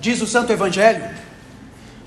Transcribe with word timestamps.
Diz 0.00 0.20
o 0.22 0.26
Santo 0.26 0.52
Evangelho: 0.52 1.08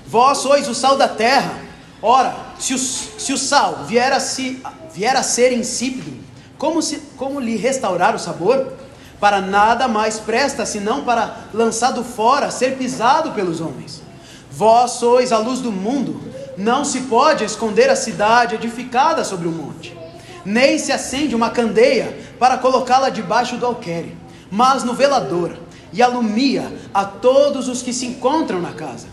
Vós 0.06 0.38
sois 0.38 0.68
o 0.68 0.74
sal 0.74 0.96
da 0.96 1.08
terra. 1.08 1.54
Ora, 2.00 2.34
se 2.58 2.74
o, 2.74 2.78
se 2.78 3.32
o 3.32 3.38
sal 3.38 3.84
vier 3.86 4.12
a, 4.12 4.18
se, 4.18 4.62
vier 4.92 5.16
a 5.16 5.22
ser 5.22 5.52
insípido, 5.52 6.12
como, 6.58 6.82
se, 6.82 6.98
como 7.16 7.38
lhe 7.38 7.56
restaurar 7.56 8.14
o 8.14 8.18
sabor? 8.18 8.72
Para 9.20 9.40
nada 9.40 9.86
mais 9.86 10.18
presta 10.18 10.66
senão 10.66 11.04
para, 11.04 11.36
lançado 11.54 12.02
fora, 12.02 12.50
ser 12.50 12.76
pisado 12.76 13.30
pelos 13.32 13.60
homens. 13.60 14.02
Vós 14.50 14.92
sois 14.92 15.30
a 15.30 15.38
luz 15.38 15.60
do 15.60 15.70
mundo. 15.70 16.20
Não 16.56 16.84
se 16.84 17.02
pode 17.02 17.44
esconder 17.44 17.88
a 17.88 17.96
cidade 17.96 18.56
edificada 18.56 19.24
sobre 19.24 19.48
o 19.48 19.52
monte, 19.52 19.96
nem 20.44 20.78
se 20.78 20.92
acende 20.92 21.34
uma 21.34 21.50
candeia 21.50 22.18
para 22.38 22.58
colocá-la 22.58 23.08
debaixo 23.08 23.56
do 23.56 23.64
alqueire, 23.64 24.16
mas 24.50 24.84
no 24.84 24.92
velador, 24.92 25.56
e 25.92 26.02
alumia 26.02 26.72
a 26.92 27.04
todos 27.04 27.68
os 27.68 27.82
que 27.82 27.92
se 27.92 28.06
encontram 28.06 28.60
na 28.60 28.72
casa. 28.72 29.06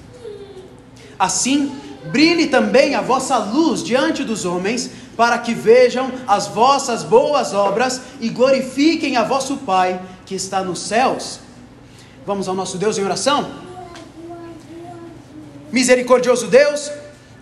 Assim, 1.18 1.76
brilhe 2.12 2.48
também 2.48 2.96
a 2.96 3.02
vossa 3.02 3.38
luz 3.38 3.84
diante 3.84 4.24
dos 4.24 4.46
homens, 4.46 4.90
para 5.18 5.38
que 5.38 5.54
vejam 5.54 6.10
as 6.26 6.48
vossas 6.48 7.04
boas 7.04 7.54
obras 7.54 8.02
e 8.22 8.30
glorifiquem 8.30 9.18
a 9.18 9.24
vosso 9.24 9.58
Pai 9.58 10.00
que 10.26 10.34
está 10.34 10.64
nos 10.64 10.80
céus. 10.80 11.42
Vamos 12.26 12.48
ao 12.48 12.56
nosso 12.56 12.78
Deus 12.78 12.98
em 12.98 13.04
oração? 13.04 13.52
Misericordioso 15.72 16.48
Deus, 16.48 16.90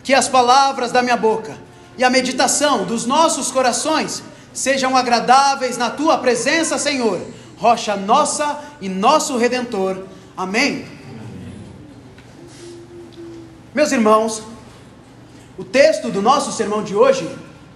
que 0.04 0.14
as 0.14 0.28
palavras 0.28 0.92
da 0.92 1.04
minha 1.04 1.18
boca 1.18 1.56
e 1.98 2.04
a 2.04 2.10
meditação 2.10 2.84
dos 2.84 3.06
nossos 3.06 3.52
corações 3.52 4.24
sejam 4.54 4.98
agradáveis 4.98 5.78
na 5.78 5.90
tua 5.90 6.18
presença, 6.18 6.78
Senhor, 6.78 7.22
rocha 7.58 7.96
nossa 7.96 8.60
e 8.80 8.88
nosso 8.88 9.38
redentor. 9.38 10.04
Amém. 10.36 10.86
Meus 13.74 13.92
irmãos, 13.92 14.44
o 15.58 15.64
texto 15.64 16.10
do 16.10 16.22
nosso 16.22 16.52
sermão 16.52 16.84
de 16.84 16.96
hoje 16.96 17.30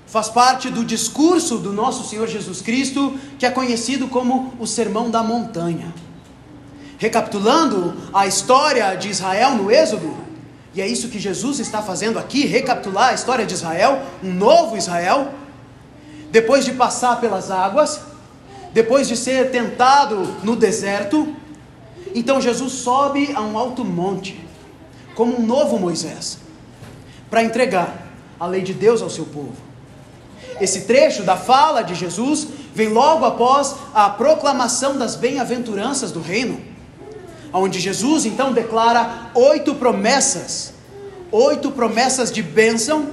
faz 0.06 0.30
parte 0.30 0.70
do 0.70 0.84
discurso 0.84 1.58
do 1.58 1.72
nosso 1.72 2.08
Senhor 2.08 2.28
Jesus 2.28 2.62
Cristo, 2.62 3.18
que 3.40 3.46
é 3.46 3.50
conhecido 3.50 4.08
como 4.08 4.54
o 4.60 4.68
Sermão 4.68 5.10
da 5.10 5.24
Montanha. 5.24 5.94
Recapitulando 6.98 7.96
a 8.14 8.28
história 8.28 8.94
de 8.96 9.10
Israel 9.10 9.56
no 9.56 9.72
Êxodo, 9.72 10.16
e 10.74 10.82
é 10.82 10.88
isso 10.88 11.08
que 11.10 11.20
Jesus 11.20 11.60
está 11.60 11.82
fazendo 11.82 12.20
aqui, 12.20 12.46
recapitular 12.46 13.10
a 13.10 13.14
história 13.14 13.46
de 13.46 13.54
Israel, 13.54 14.04
um 14.24 14.34
novo 14.34 14.78
Israel, 14.78 15.34
depois 16.30 16.64
de 16.64 16.74
passar 16.74 17.20
pelas 17.20 17.50
águas, 17.50 18.02
depois 18.74 19.08
de 19.08 19.18
ser 19.18 19.52
tentado 19.52 20.24
no 20.44 20.56
deserto, 20.56 21.36
então 22.16 22.42
Jesus 22.42 22.74
sobe 22.74 23.32
a 23.36 23.42
um 23.42 23.58
alto 23.58 23.84
monte, 23.84 24.40
como 25.16 25.38
um 25.38 25.46
novo 25.46 25.78
Moisés, 25.78 26.38
para 27.30 27.44
entregar 27.44 28.08
a 28.40 28.46
lei 28.46 28.62
de 28.62 28.74
Deus 28.74 29.02
ao 29.02 29.10
seu 29.10 29.26
povo. 29.26 29.54
Esse 30.60 30.82
trecho 30.82 31.24
da 31.24 31.36
fala 31.36 31.82
de 31.82 31.96
Jesus 31.96 32.48
vem 32.74 32.90
logo 32.90 33.26
após 33.26 33.76
a 33.94 34.10
proclamação 34.10 34.98
das 34.98 35.16
bem-aventuranças 35.16 36.12
do 36.12 36.22
reino, 36.22 36.62
onde 37.54 37.80
Jesus 37.80 38.26
então 38.26 38.54
declara 38.54 39.32
oito 39.36 39.76
promessas, 39.76 40.74
oito 41.32 41.72
promessas 41.72 42.32
de 42.32 42.42
bênção 42.42 43.10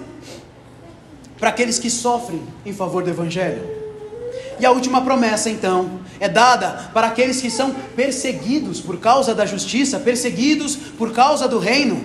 para 1.39 1.51
aqueles 1.51 1.79
que 1.79 1.91
sofrem 1.91 2.42
em 2.64 2.73
favor 2.73 3.03
do 3.03 3.11
Evangelho. 3.11 3.78
E 4.61 4.67
a 4.67 4.70
última 4.70 5.03
promessa, 5.03 5.48
então, 5.48 6.01
é 6.19 6.28
dada 6.28 6.91
para 6.92 7.06
aqueles 7.06 7.41
que 7.41 7.51
são 7.51 7.73
perseguidos 7.95 8.81
por 8.81 8.98
causa 8.98 9.34
da 9.34 9.47
justiça, 9.47 10.01
perseguidos 10.01 10.77
por 10.77 11.12
causa 11.12 11.47
do 11.47 11.59
reino. 11.59 12.05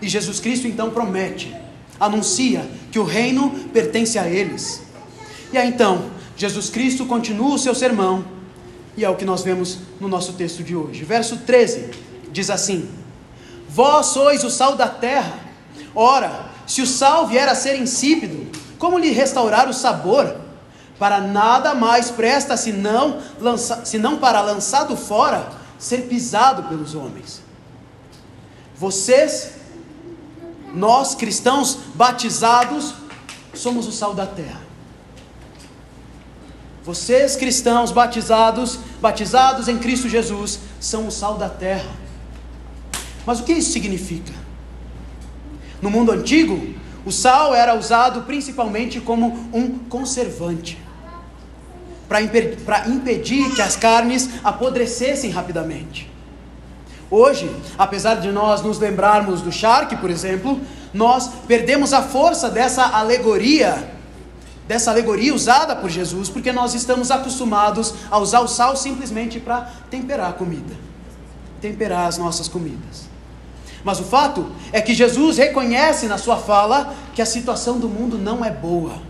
E 0.00 0.08
Jesus 0.08 0.40
Cristo 0.40 0.66
então 0.66 0.90
promete 0.90 1.54
anuncia 1.98 2.68
que 2.90 2.98
o 2.98 3.04
reino 3.04 3.50
pertence 3.72 4.18
a 4.18 4.28
eles. 4.28 4.82
E 5.52 5.58
aí 5.58 5.68
então, 5.68 6.10
Jesus 6.36 6.70
Cristo 6.70 7.06
continua 7.06 7.54
o 7.54 7.58
seu 7.58 7.74
sermão, 7.74 8.24
e 8.96 9.04
é 9.04 9.08
o 9.08 9.16
que 9.16 9.24
nós 9.24 9.42
vemos 9.42 9.78
no 10.00 10.08
nosso 10.08 10.32
texto 10.34 10.62
de 10.62 10.74
hoje. 10.74 11.04
Verso 11.04 11.38
13 11.38 11.90
diz 12.32 12.50
assim: 12.50 12.88
Vós 13.68 14.06
sois 14.06 14.44
o 14.44 14.50
sal 14.50 14.76
da 14.76 14.88
terra. 14.88 15.38
Ora, 15.94 16.46
se 16.66 16.82
o 16.82 16.86
sal 16.86 17.26
vier 17.26 17.48
a 17.48 17.54
ser 17.54 17.76
insípido, 17.76 18.46
como 18.78 18.98
lhe 18.98 19.10
restaurar 19.10 19.68
o 19.68 19.74
sabor? 19.74 20.36
Para 20.98 21.20
nada 21.20 21.74
mais 21.74 22.10
presta 22.10 22.56
senão, 22.56 23.20
lança, 23.40 23.84
senão 23.84 24.18
para 24.18 24.40
lançado 24.40 24.96
fora 24.96 25.48
ser 25.78 26.08
pisado 26.08 26.64
pelos 26.64 26.94
homens. 26.94 27.40
Vocês 28.76 29.52
nós 30.74 31.14
cristãos 31.14 31.78
batizados 31.94 32.94
somos 33.54 33.86
o 33.86 33.92
sal 33.92 34.12
da 34.12 34.26
terra. 34.26 34.60
Vocês 36.84 37.36
cristãos 37.36 37.92
batizados, 37.92 38.78
batizados 39.00 39.68
em 39.68 39.78
Cristo 39.78 40.08
Jesus, 40.08 40.58
são 40.80 41.06
o 41.06 41.12
sal 41.12 41.36
da 41.36 41.48
terra. 41.48 41.90
Mas 43.24 43.40
o 43.40 43.44
que 43.44 43.52
isso 43.52 43.72
significa? 43.72 44.32
No 45.80 45.90
mundo 45.90 46.12
antigo, 46.12 46.74
o 47.04 47.12
sal 47.12 47.54
era 47.54 47.74
usado 47.74 48.22
principalmente 48.22 49.00
como 49.00 49.48
um 49.52 49.78
conservante 49.78 50.87
para 52.08 52.20
impedir 52.88 53.54
que 53.54 53.60
as 53.60 53.76
carnes 53.76 54.30
apodrecessem 54.42 55.30
rapidamente. 55.30 56.10
Hoje, 57.10 57.50
apesar 57.78 58.16
de 58.16 58.30
nós 58.30 58.62
nos 58.62 58.78
lembrarmos 58.78 59.40
do 59.40 59.52
charque, 59.52 59.96
por 59.96 60.10
exemplo, 60.10 60.60
nós 60.92 61.30
perdemos 61.46 61.92
a 61.92 62.02
força 62.02 62.50
dessa 62.50 62.84
alegoria, 62.84 63.92
dessa 64.66 64.90
alegoria 64.90 65.34
usada 65.34 65.74
por 65.76 65.88
Jesus, 65.88 66.28
porque 66.28 66.52
nós 66.52 66.74
estamos 66.74 67.10
acostumados 67.10 67.94
a 68.10 68.18
usar 68.18 68.40
o 68.40 68.48
sal 68.48 68.76
simplesmente 68.76 69.40
para 69.40 69.70
temperar 69.90 70.30
a 70.30 70.32
comida, 70.34 70.74
temperar 71.60 72.06
as 72.06 72.18
nossas 72.18 72.48
comidas. 72.48 73.08
Mas 73.82 74.00
o 74.00 74.04
fato 74.04 74.46
é 74.72 74.80
que 74.80 74.92
Jesus 74.92 75.38
reconhece 75.38 76.06
na 76.06 76.18
sua 76.18 76.36
fala 76.36 76.94
que 77.14 77.22
a 77.22 77.26
situação 77.26 77.78
do 77.78 77.88
mundo 77.88 78.18
não 78.18 78.44
é 78.44 78.50
boa. 78.50 79.07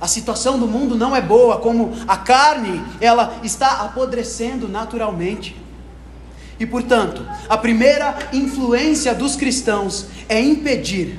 A 0.00 0.06
situação 0.06 0.58
do 0.58 0.66
mundo 0.66 0.96
não 0.96 1.14
é 1.14 1.20
boa, 1.20 1.58
como 1.58 1.92
a 2.06 2.16
carne, 2.16 2.80
ela 3.00 3.38
está 3.42 3.82
apodrecendo 3.82 4.68
naturalmente. 4.68 5.56
E 6.60 6.66
portanto, 6.66 7.24
a 7.48 7.56
primeira 7.56 8.16
influência 8.32 9.14
dos 9.14 9.36
cristãos 9.36 10.06
é 10.28 10.40
impedir 10.40 11.18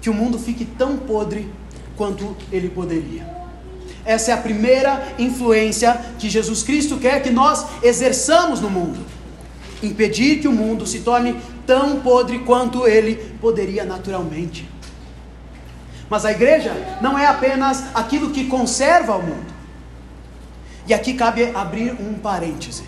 que 0.00 0.10
o 0.10 0.14
mundo 0.14 0.38
fique 0.38 0.64
tão 0.64 0.96
podre 0.96 1.50
quanto 1.96 2.36
ele 2.52 2.68
poderia. 2.68 3.26
Essa 4.04 4.30
é 4.30 4.34
a 4.34 4.38
primeira 4.38 5.14
influência 5.18 6.00
que 6.18 6.30
Jesus 6.30 6.62
Cristo 6.62 6.96
quer 6.96 7.22
que 7.22 7.30
nós 7.30 7.66
exerçamos 7.82 8.60
no 8.60 8.70
mundo. 8.70 9.00
Impedir 9.82 10.38
que 10.38 10.46
o 10.46 10.52
mundo 10.52 10.86
se 10.86 11.00
torne 11.00 11.36
tão 11.66 12.00
podre 12.00 12.38
quanto 12.40 12.86
ele 12.86 13.16
poderia 13.40 13.84
naturalmente. 13.84 14.68
Mas 16.08 16.24
a 16.24 16.30
igreja 16.30 16.72
não 17.00 17.18
é 17.18 17.26
apenas 17.26 17.84
aquilo 17.94 18.30
que 18.30 18.46
conserva 18.46 19.16
o 19.16 19.22
mundo. 19.22 19.54
E 20.86 20.94
aqui 20.94 21.14
cabe 21.14 21.50
abrir 21.54 21.92
um 21.92 22.14
parêntese. 22.14 22.84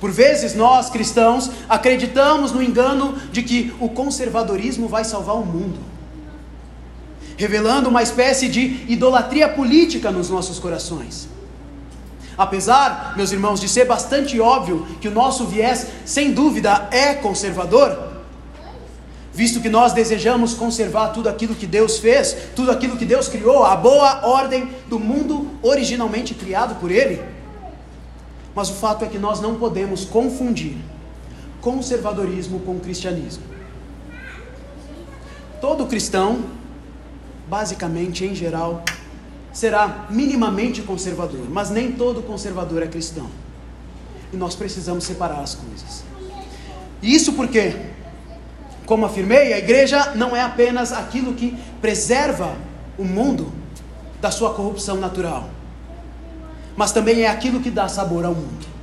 Por 0.00 0.10
vezes 0.10 0.54
nós 0.54 0.90
cristãos 0.90 1.50
acreditamos 1.68 2.52
no 2.52 2.62
engano 2.62 3.16
de 3.32 3.42
que 3.42 3.74
o 3.80 3.88
conservadorismo 3.88 4.86
vai 4.86 5.04
salvar 5.04 5.36
o 5.36 5.46
mundo, 5.46 5.78
revelando 7.36 7.88
uma 7.88 8.02
espécie 8.02 8.48
de 8.48 8.84
idolatria 8.86 9.48
política 9.48 10.10
nos 10.10 10.28
nossos 10.28 10.58
corações. 10.58 11.28
Apesar, 12.36 13.14
meus 13.16 13.32
irmãos, 13.32 13.60
de 13.60 13.68
ser 13.68 13.84
bastante 13.86 14.38
óbvio 14.40 14.86
que 15.00 15.08
o 15.08 15.10
nosso 15.10 15.46
viés, 15.46 15.86
sem 16.04 16.32
dúvida, 16.32 16.88
é 16.90 17.14
conservador, 17.14 18.13
visto 19.34 19.60
que 19.60 19.68
nós 19.68 19.92
desejamos 19.92 20.54
conservar 20.54 21.08
tudo 21.08 21.28
aquilo 21.28 21.56
que 21.56 21.66
Deus 21.66 21.98
fez, 21.98 22.36
tudo 22.54 22.70
aquilo 22.70 22.96
que 22.96 23.04
Deus 23.04 23.26
criou, 23.26 23.64
a 23.64 23.74
boa 23.74 24.24
ordem 24.24 24.70
do 24.88 24.98
mundo 25.00 25.50
originalmente 25.60 26.34
criado 26.34 26.76
por 26.76 26.90
Ele. 26.90 27.20
Mas 28.54 28.70
o 28.70 28.74
fato 28.74 29.04
é 29.04 29.08
que 29.08 29.18
nós 29.18 29.40
não 29.40 29.56
podemos 29.56 30.04
confundir 30.04 30.76
conservadorismo 31.60 32.60
com 32.60 32.78
cristianismo. 32.78 33.42
Todo 35.60 35.86
cristão, 35.86 36.44
basicamente 37.48 38.24
em 38.24 38.34
geral, 38.34 38.84
será 39.52 40.06
minimamente 40.10 40.82
conservador, 40.82 41.48
mas 41.50 41.70
nem 41.70 41.90
todo 41.90 42.22
conservador 42.22 42.82
é 42.82 42.86
cristão. 42.86 43.28
E 44.32 44.36
nós 44.36 44.54
precisamos 44.54 45.04
separar 45.04 45.40
as 45.40 45.56
coisas. 45.56 46.04
Isso 47.02 47.32
porque, 47.32 47.74
como 48.86 49.06
afirmei, 49.06 49.52
a 49.52 49.58
igreja 49.58 50.12
não 50.14 50.36
é 50.36 50.42
apenas 50.42 50.92
aquilo 50.92 51.34
que 51.34 51.56
preserva 51.80 52.54
o 52.98 53.04
mundo 53.04 53.52
da 54.20 54.30
sua 54.30 54.54
corrupção 54.54 54.96
natural 54.96 55.48
mas 56.76 56.92
também 56.92 57.22
é 57.22 57.28
aquilo 57.28 57.60
que 57.60 57.70
dá 57.70 57.88
sabor 57.88 58.24
ao 58.24 58.34
mundo. 58.34 58.74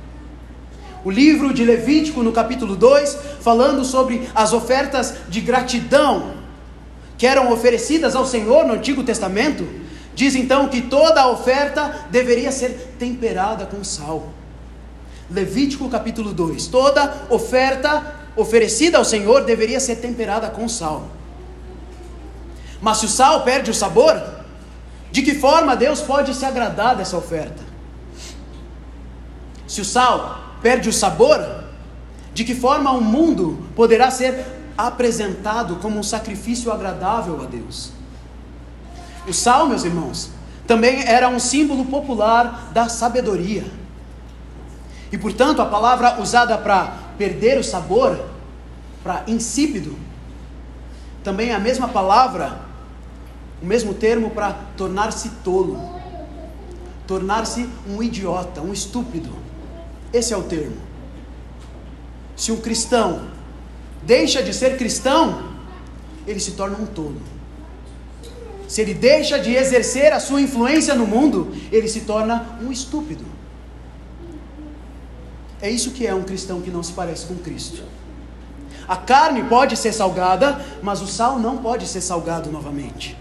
o 1.04 1.10
livro 1.10 1.52
de 1.52 1.64
Levítico, 1.64 2.22
no 2.22 2.30
capítulo 2.30 2.76
2, 2.76 3.18
falando 3.40 3.84
sobre 3.84 4.28
as 4.34 4.52
ofertas 4.52 5.14
de 5.28 5.40
gratidão 5.40 6.34
que 7.18 7.26
eram 7.26 7.52
oferecidas 7.52 8.14
ao 8.14 8.24
Senhor 8.24 8.64
no 8.64 8.74
Antigo 8.74 9.02
Testamento, 9.02 9.66
diz 10.14 10.36
então 10.36 10.68
que 10.68 10.80
toda 10.80 11.22
a 11.22 11.28
oferta 11.28 12.06
deveria 12.08 12.52
ser 12.52 12.94
temperada 13.00 13.66
com 13.66 13.82
sal. 13.82 14.28
Levítico 15.28 15.88
capítulo 15.88 16.32
2: 16.32 16.68
toda 16.68 17.26
oferta 17.30 18.21
oferecida 18.36 18.98
ao 18.98 19.04
Senhor 19.04 19.44
deveria 19.44 19.80
ser 19.80 19.96
temperada 19.96 20.48
com 20.48 20.68
sal. 20.68 21.08
Mas 22.80 22.98
se 22.98 23.06
o 23.06 23.08
sal 23.08 23.42
perde 23.42 23.70
o 23.70 23.74
sabor, 23.74 24.20
de 25.10 25.22
que 25.22 25.34
forma 25.34 25.76
Deus 25.76 26.00
pode 26.00 26.34
se 26.34 26.44
agradar 26.44 26.96
dessa 26.96 27.16
oferta? 27.16 27.62
Se 29.66 29.80
o 29.80 29.84
sal 29.84 30.56
perde 30.60 30.88
o 30.88 30.92
sabor, 30.92 31.64
de 32.34 32.44
que 32.44 32.54
forma 32.54 32.90
o 32.92 33.00
mundo 33.00 33.58
poderá 33.76 34.10
ser 34.10 34.44
apresentado 34.76 35.76
como 35.76 35.98
um 35.98 36.02
sacrifício 36.02 36.72
agradável 36.72 37.40
a 37.42 37.46
Deus? 37.46 37.92
O 39.28 39.32
sal, 39.32 39.68
meus 39.68 39.84
irmãos, 39.84 40.30
também 40.66 41.06
era 41.06 41.28
um 41.28 41.38
símbolo 41.38 41.84
popular 41.84 42.70
da 42.72 42.88
sabedoria. 42.88 43.64
E 45.12 45.18
portanto, 45.18 45.60
a 45.60 45.66
palavra 45.66 46.20
usada 46.20 46.56
para 46.56 46.94
perder 47.22 47.56
o 47.56 47.62
sabor, 47.62 48.20
para 49.00 49.22
insípido, 49.28 49.96
também 51.22 51.52
a 51.52 51.58
mesma 51.60 51.86
palavra, 51.86 52.62
o 53.62 53.66
mesmo 53.66 53.94
termo 53.94 54.30
para 54.30 54.52
tornar-se 54.76 55.28
tolo, 55.44 55.80
tornar-se 57.06 57.68
um 57.88 58.02
idiota, 58.02 58.60
um 58.60 58.72
estúpido. 58.72 59.30
Esse 60.12 60.34
é 60.34 60.36
o 60.36 60.42
termo. 60.42 60.78
Se 62.34 62.50
um 62.50 62.56
cristão 62.56 63.28
deixa 64.02 64.42
de 64.42 64.52
ser 64.52 64.76
cristão, 64.76 65.44
ele 66.26 66.40
se 66.40 66.52
torna 66.52 66.76
um 66.76 66.86
tolo. 66.86 67.22
Se 68.66 68.80
ele 68.80 68.94
deixa 68.94 69.38
de 69.38 69.54
exercer 69.54 70.12
a 70.12 70.18
sua 70.18 70.40
influência 70.40 70.96
no 70.96 71.06
mundo, 71.06 71.54
ele 71.70 71.86
se 71.86 72.00
torna 72.00 72.58
um 72.60 72.72
estúpido. 72.72 73.24
É 75.62 75.70
isso 75.70 75.92
que 75.92 76.06
é 76.06 76.12
um 76.12 76.24
cristão 76.24 76.60
que 76.60 76.70
não 76.70 76.82
se 76.82 76.92
parece 76.92 77.24
com 77.24 77.36
Cristo. 77.36 77.84
A 78.88 78.96
carne 78.96 79.44
pode 79.44 79.76
ser 79.76 79.92
salgada, 79.92 80.60
mas 80.82 81.00
o 81.00 81.06
sal 81.06 81.38
não 81.38 81.58
pode 81.58 81.86
ser 81.86 82.00
salgado 82.00 82.50
novamente. 82.50 83.16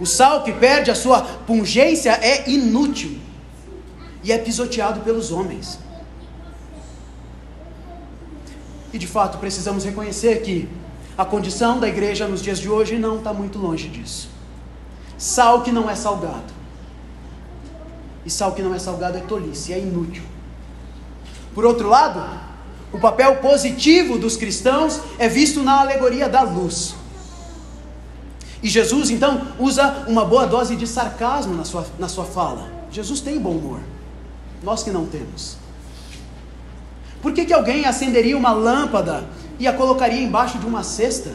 O 0.00 0.04
sal 0.04 0.42
que 0.42 0.52
perde 0.52 0.90
a 0.90 0.96
sua 0.96 1.22
pungência 1.22 2.10
é 2.20 2.50
inútil 2.50 3.18
e 4.24 4.32
é 4.32 4.38
pisoteado 4.38 5.00
pelos 5.00 5.30
homens. 5.30 5.78
E 8.92 8.98
de 8.98 9.06
fato 9.06 9.38
precisamos 9.38 9.84
reconhecer 9.84 10.42
que 10.42 10.68
a 11.16 11.24
condição 11.24 11.78
da 11.78 11.88
igreja 11.88 12.26
nos 12.26 12.42
dias 12.42 12.58
de 12.58 12.68
hoje 12.68 12.98
não 12.98 13.18
está 13.18 13.32
muito 13.32 13.60
longe 13.60 13.86
disso. 13.88 14.28
Sal 15.16 15.62
que 15.62 15.70
não 15.70 15.88
é 15.88 15.94
salgado. 15.94 16.52
E 18.26 18.30
sal 18.30 18.52
que 18.52 18.62
não 18.62 18.74
é 18.74 18.78
salgado 18.80 19.18
é 19.18 19.20
tolice, 19.20 19.72
é 19.72 19.78
inútil. 19.78 20.24
Por 21.54 21.64
outro 21.64 21.88
lado, 21.88 22.22
o 22.92 22.98
papel 22.98 23.36
positivo 23.36 24.18
dos 24.18 24.36
cristãos 24.36 25.00
é 25.18 25.28
visto 25.28 25.62
na 25.62 25.80
alegoria 25.80 26.28
da 26.28 26.42
luz. 26.42 26.94
E 28.62 28.68
Jesus 28.68 29.10
então 29.10 29.48
usa 29.58 30.04
uma 30.06 30.24
boa 30.24 30.46
dose 30.46 30.76
de 30.76 30.86
sarcasmo 30.86 31.54
na 31.54 31.64
sua, 31.64 31.86
na 31.98 32.08
sua 32.08 32.24
fala. 32.24 32.70
Jesus 32.90 33.20
tem 33.20 33.38
bom 33.38 33.52
humor, 33.52 33.80
nós 34.62 34.82
que 34.82 34.90
não 34.90 35.06
temos. 35.06 35.56
Por 37.20 37.32
que, 37.32 37.44
que 37.44 37.52
alguém 37.52 37.84
acenderia 37.84 38.36
uma 38.36 38.52
lâmpada 38.52 39.24
e 39.58 39.66
a 39.66 39.72
colocaria 39.72 40.20
embaixo 40.20 40.58
de 40.58 40.66
uma 40.66 40.82
cesta? 40.82 41.32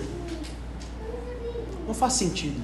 Não 1.87 1.93
faz 1.93 2.13
sentido. 2.13 2.61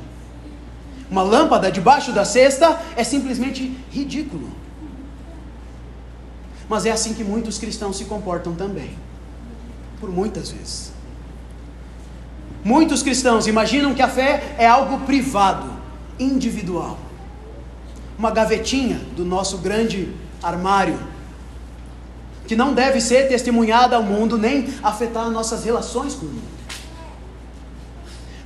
Uma 1.10 1.24
lâmpada 1.24 1.72
debaixo 1.72 2.12
da 2.12 2.26
cesta 2.26 2.82
é 2.96 3.04
simplesmente 3.04 3.78
ridículo. 3.90 4.50
Mas 6.74 6.88
é 6.88 6.92
assim 6.92 7.14
que 7.14 7.24
muitos 7.24 7.60
cristãos 7.60 7.98
se 7.98 8.06
comportam 8.06 8.56
também. 8.56 8.98
Por 10.00 10.10
muitas 10.10 10.50
vezes. 10.50 10.92
Muitos 12.64 13.04
cristãos 13.04 13.46
imaginam 13.46 13.94
que 13.94 14.02
a 14.02 14.10
fé 14.10 14.56
é 14.58 14.66
algo 14.66 15.06
privado, 15.06 15.72
individual. 16.18 16.98
Uma 18.18 18.32
gavetinha 18.32 19.00
do 19.16 19.24
nosso 19.24 19.60
grande 19.60 20.16
armário, 20.42 20.98
que 22.48 22.56
não 22.56 22.74
deve 22.74 23.00
ser 23.00 23.28
testemunhada 23.28 23.96
ao 23.96 24.02
mundo 24.02 24.36
nem 24.36 24.74
afetar 24.82 25.30
nossas 25.30 25.64
relações 25.64 26.16
com 26.16 26.26
o 26.26 26.30
mundo. 26.30 26.63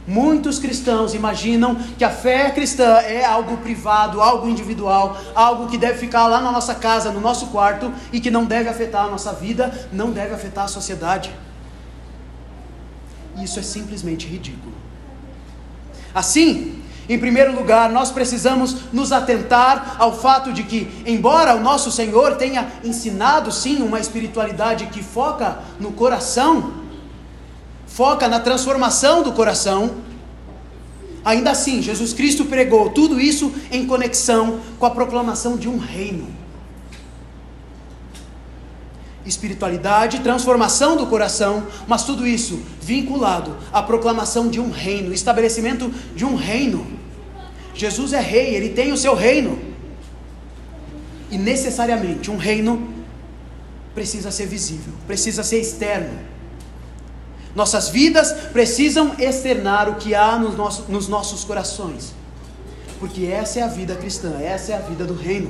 Muitos 0.07 0.57
cristãos 0.57 1.13
imaginam 1.13 1.75
que 1.97 2.05
a 2.05 2.09
fé 2.09 2.49
cristã 2.51 2.99
é 2.99 3.25
algo 3.25 3.57
privado, 3.57 4.21
algo 4.21 4.47
individual, 4.47 5.17
algo 5.35 5.67
que 5.67 5.77
deve 5.77 5.99
ficar 5.99 6.27
lá 6.27 6.39
na 6.39 6.49
nossa 6.49 6.73
casa, 6.73 7.11
no 7.11 7.19
nosso 7.19 7.47
quarto 7.47 7.91
e 8.13 8.21
que 8.21 8.31
não 8.31 8.45
deve 8.45 8.69
afetar 8.69 9.05
a 9.05 9.09
nossa 9.09 9.33
vida, 9.33 9.87
não 9.91 10.11
deve 10.11 10.33
afetar 10.33 10.63
a 10.63 10.69
sociedade. 10.69 11.29
Isso 13.43 13.59
é 13.59 13.63
simplesmente 13.63 14.25
ridículo. 14.25 14.73
Assim, 16.15 16.81
em 17.09 17.19
primeiro 17.19 17.53
lugar, 17.53 17.89
nós 17.89 18.09
precisamos 18.09 18.93
nos 18.93 19.11
atentar 19.11 19.97
ao 19.99 20.17
fato 20.17 20.53
de 20.53 20.63
que, 20.63 20.89
embora 21.05 21.53
o 21.53 21.59
nosso 21.59 21.91
Senhor 21.91 22.35
tenha 22.35 22.71
ensinado 22.81 23.51
sim 23.51 23.81
uma 23.81 23.99
espiritualidade 23.99 24.87
que 24.87 25.03
foca 25.03 25.59
no 25.79 25.91
coração, 25.91 26.86
foca 27.97 28.27
na 28.27 28.39
transformação 28.39 29.23
do 29.23 29.33
coração. 29.33 29.95
Ainda 31.25 31.49
assim, 31.49 31.81
Jesus 31.81 32.13
Cristo 32.13 32.45
pregou 32.45 32.91
tudo 32.91 33.19
isso 33.19 33.51
em 33.71 33.87
conexão 33.87 34.59
com 34.77 34.85
a 34.85 34.91
proclamação 34.91 35.57
de 35.57 35.67
um 35.67 35.79
reino. 35.79 36.27
Espiritualidade, 39.25 40.19
transformação 40.19 40.95
do 40.95 41.07
coração, 41.07 41.65
mas 41.87 42.03
tudo 42.03 42.27
isso 42.27 42.61
vinculado 42.79 43.57
à 43.73 43.81
proclamação 43.81 44.47
de 44.47 44.59
um 44.59 44.69
reino, 44.69 45.11
estabelecimento 45.11 45.91
de 46.15 46.23
um 46.23 46.35
reino. 46.35 46.85
Jesus 47.73 48.13
é 48.13 48.21
rei, 48.21 48.53
ele 48.53 48.69
tem 48.69 48.91
o 48.91 48.97
seu 48.97 49.15
reino. 49.15 49.59
E 51.31 51.37
necessariamente 51.39 52.29
um 52.29 52.37
reino 52.37 52.93
precisa 53.95 54.29
ser 54.29 54.45
visível, 54.45 54.93
precisa 55.07 55.41
ser 55.41 55.59
externo 55.59 56.36
nossas 57.57 57.89
vidas 57.89 58.31
precisam 58.53 59.15
externar 59.17 59.89
o 59.89 59.95
que 59.95 60.13
há 60.13 60.37
nos 60.37 60.55
nossos, 60.55 60.87
nos 60.87 61.07
nossos 61.07 61.43
corações. 61.43 62.13
Porque 62.99 63.25
essa 63.25 63.59
é 63.59 63.63
a 63.63 63.67
vida 63.67 63.95
cristã, 63.95 64.39
essa 64.39 64.73
é 64.73 64.75
a 64.75 64.79
vida 64.79 65.03
do 65.03 65.15
reino. 65.15 65.49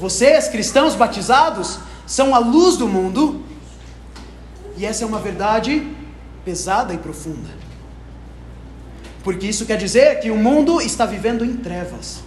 Vocês, 0.00 0.48
cristãos 0.48 0.94
batizados, 0.94 1.78
são 2.06 2.34
a 2.34 2.38
luz 2.38 2.78
do 2.78 2.88
mundo, 2.88 3.44
e 4.78 4.86
essa 4.86 5.04
é 5.04 5.06
uma 5.06 5.18
verdade 5.18 5.86
pesada 6.42 6.94
e 6.94 6.98
profunda. 6.98 7.50
Porque 9.22 9.46
isso 9.46 9.66
quer 9.66 9.76
dizer 9.76 10.20
que 10.20 10.30
o 10.30 10.36
mundo 10.36 10.80
está 10.80 11.04
vivendo 11.04 11.44
em 11.44 11.54
trevas, 11.54 12.22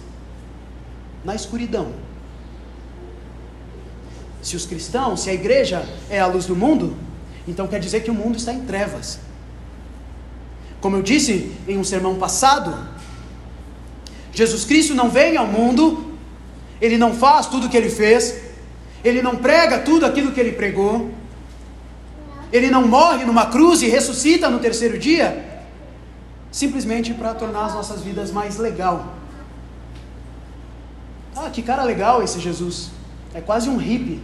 na 1.24 1.34
escuridão. 1.34 1.88
Se 4.40 4.54
os 4.54 4.64
cristãos, 4.64 5.22
se 5.22 5.30
a 5.30 5.34
igreja 5.34 5.84
é 6.08 6.20
a 6.20 6.28
luz 6.28 6.46
do 6.46 6.54
mundo, 6.54 6.96
então 7.46 7.66
quer 7.66 7.80
dizer 7.80 8.00
que 8.00 8.10
o 8.10 8.14
mundo 8.14 8.36
está 8.36 8.52
em 8.52 8.62
trevas. 8.62 9.18
Como 10.80 10.96
eu 10.96 11.02
disse 11.02 11.52
em 11.66 11.78
um 11.78 11.84
sermão 11.84 12.16
passado, 12.16 12.76
Jesus 14.32 14.64
Cristo 14.64 14.94
não 14.94 15.08
vem 15.08 15.36
ao 15.36 15.46
mundo, 15.46 16.14
ele 16.80 16.98
não 16.98 17.14
faz 17.14 17.46
tudo 17.46 17.66
o 17.66 17.70
que 17.70 17.76
ele 17.76 17.88
fez, 17.88 18.42
ele 19.02 19.22
não 19.22 19.36
prega 19.36 19.78
tudo 19.78 20.04
aquilo 20.04 20.32
que 20.32 20.40
ele 20.40 20.52
pregou, 20.52 21.10
ele 22.52 22.70
não 22.70 22.86
morre 22.86 23.24
numa 23.24 23.46
cruz 23.46 23.82
e 23.82 23.88
ressuscita 23.88 24.50
no 24.50 24.58
terceiro 24.58 24.98
dia, 24.98 25.62
simplesmente 26.50 27.14
para 27.14 27.34
tornar 27.34 27.66
as 27.66 27.74
nossas 27.74 28.02
vidas 28.02 28.30
mais 28.30 28.56
legal. 28.58 29.14
Ah, 31.34 31.50
que 31.50 31.62
cara 31.62 31.82
legal 31.82 32.22
esse 32.22 32.40
Jesus. 32.40 32.90
É 33.34 33.40
quase 33.40 33.68
um 33.68 33.76
hippie, 33.76 34.22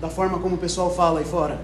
da 0.00 0.08
forma 0.08 0.38
como 0.38 0.54
o 0.54 0.58
pessoal 0.58 0.94
fala 0.94 1.18
aí 1.18 1.24
fora. 1.24 1.60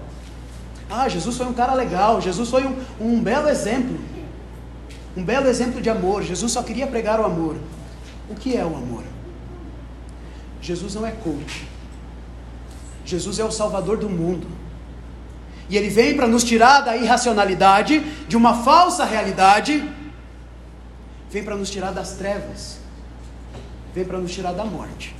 Ah, 0.89 1.07
Jesus 1.07 1.37
foi 1.37 1.45
um 1.45 1.53
cara 1.53 1.73
legal, 1.73 2.19
Jesus 2.19 2.49
foi 2.49 2.65
um, 2.65 2.75
um 2.99 3.21
belo 3.21 3.47
exemplo. 3.47 3.99
Um 5.15 5.23
belo 5.23 5.47
exemplo 5.47 5.79
de 5.79 5.89
amor. 5.89 6.23
Jesus 6.23 6.51
só 6.51 6.63
queria 6.63 6.87
pregar 6.87 7.19
o 7.19 7.25
amor. 7.25 7.55
O 8.29 8.35
que 8.35 8.57
é 8.57 8.63
o 8.63 8.75
amor? 8.75 9.03
Jesus 10.61 10.95
não 10.95 11.05
é 11.05 11.11
coach. 11.11 11.67
Jesus 13.05 13.39
é 13.39 13.43
o 13.43 13.51
Salvador 13.51 13.97
do 13.97 14.09
mundo. 14.09 14.47
E 15.69 15.77
ele 15.77 15.89
vem 15.89 16.15
para 16.15 16.27
nos 16.27 16.43
tirar 16.43 16.81
da 16.81 16.97
irracionalidade, 16.97 17.99
de 18.27 18.35
uma 18.35 18.63
falsa 18.63 19.05
realidade, 19.05 19.87
vem 21.29 21.43
para 21.43 21.55
nos 21.55 21.69
tirar 21.69 21.91
das 21.91 22.13
trevas, 22.13 22.79
vem 23.93 24.03
para 24.03 24.17
nos 24.17 24.33
tirar 24.33 24.51
da 24.51 24.65
morte. 24.65 25.15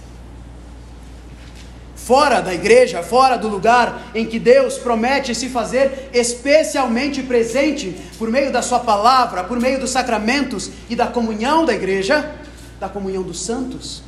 Fora 2.09 2.41
da 2.41 2.51
igreja, 2.51 3.03
fora 3.03 3.37
do 3.37 3.47
lugar 3.47 4.09
em 4.15 4.25
que 4.25 4.39
Deus 4.39 4.79
promete 4.79 5.35
se 5.35 5.47
fazer 5.47 6.09
especialmente 6.11 7.21
presente 7.21 7.95
por 8.17 8.31
meio 8.31 8.51
da 8.51 8.63
Sua 8.63 8.79
palavra, 8.79 9.43
por 9.43 9.59
meio 9.59 9.79
dos 9.79 9.91
sacramentos 9.91 10.71
e 10.89 10.95
da 10.95 11.05
comunhão 11.05 11.63
da 11.63 11.71
igreja, 11.71 12.35
da 12.79 12.89
comunhão 12.89 13.21
dos 13.21 13.39
santos, 13.39 14.01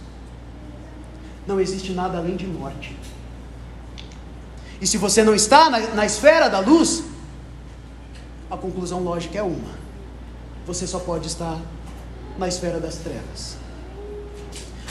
não 1.46 1.60
existe 1.60 1.92
nada 1.92 2.18
além 2.18 2.36
de 2.36 2.48
morte. 2.48 2.98
E 4.82 4.88
se 4.88 4.98
você 4.98 5.24
não 5.24 5.36
está 5.36 5.70
na, 5.70 5.80
na 5.94 6.04
esfera 6.04 6.50
da 6.50 6.58
luz, 6.58 7.04
a 8.50 8.58
conclusão 8.58 9.04
lógica 9.04 9.38
é 9.38 9.44
uma: 9.44 9.76
você 10.66 10.88
só 10.88 10.98
pode 10.98 11.28
estar 11.28 11.56
na 12.36 12.48
esfera 12.48 12.80
das 12.80 12.96
trevas. 12.96 13.58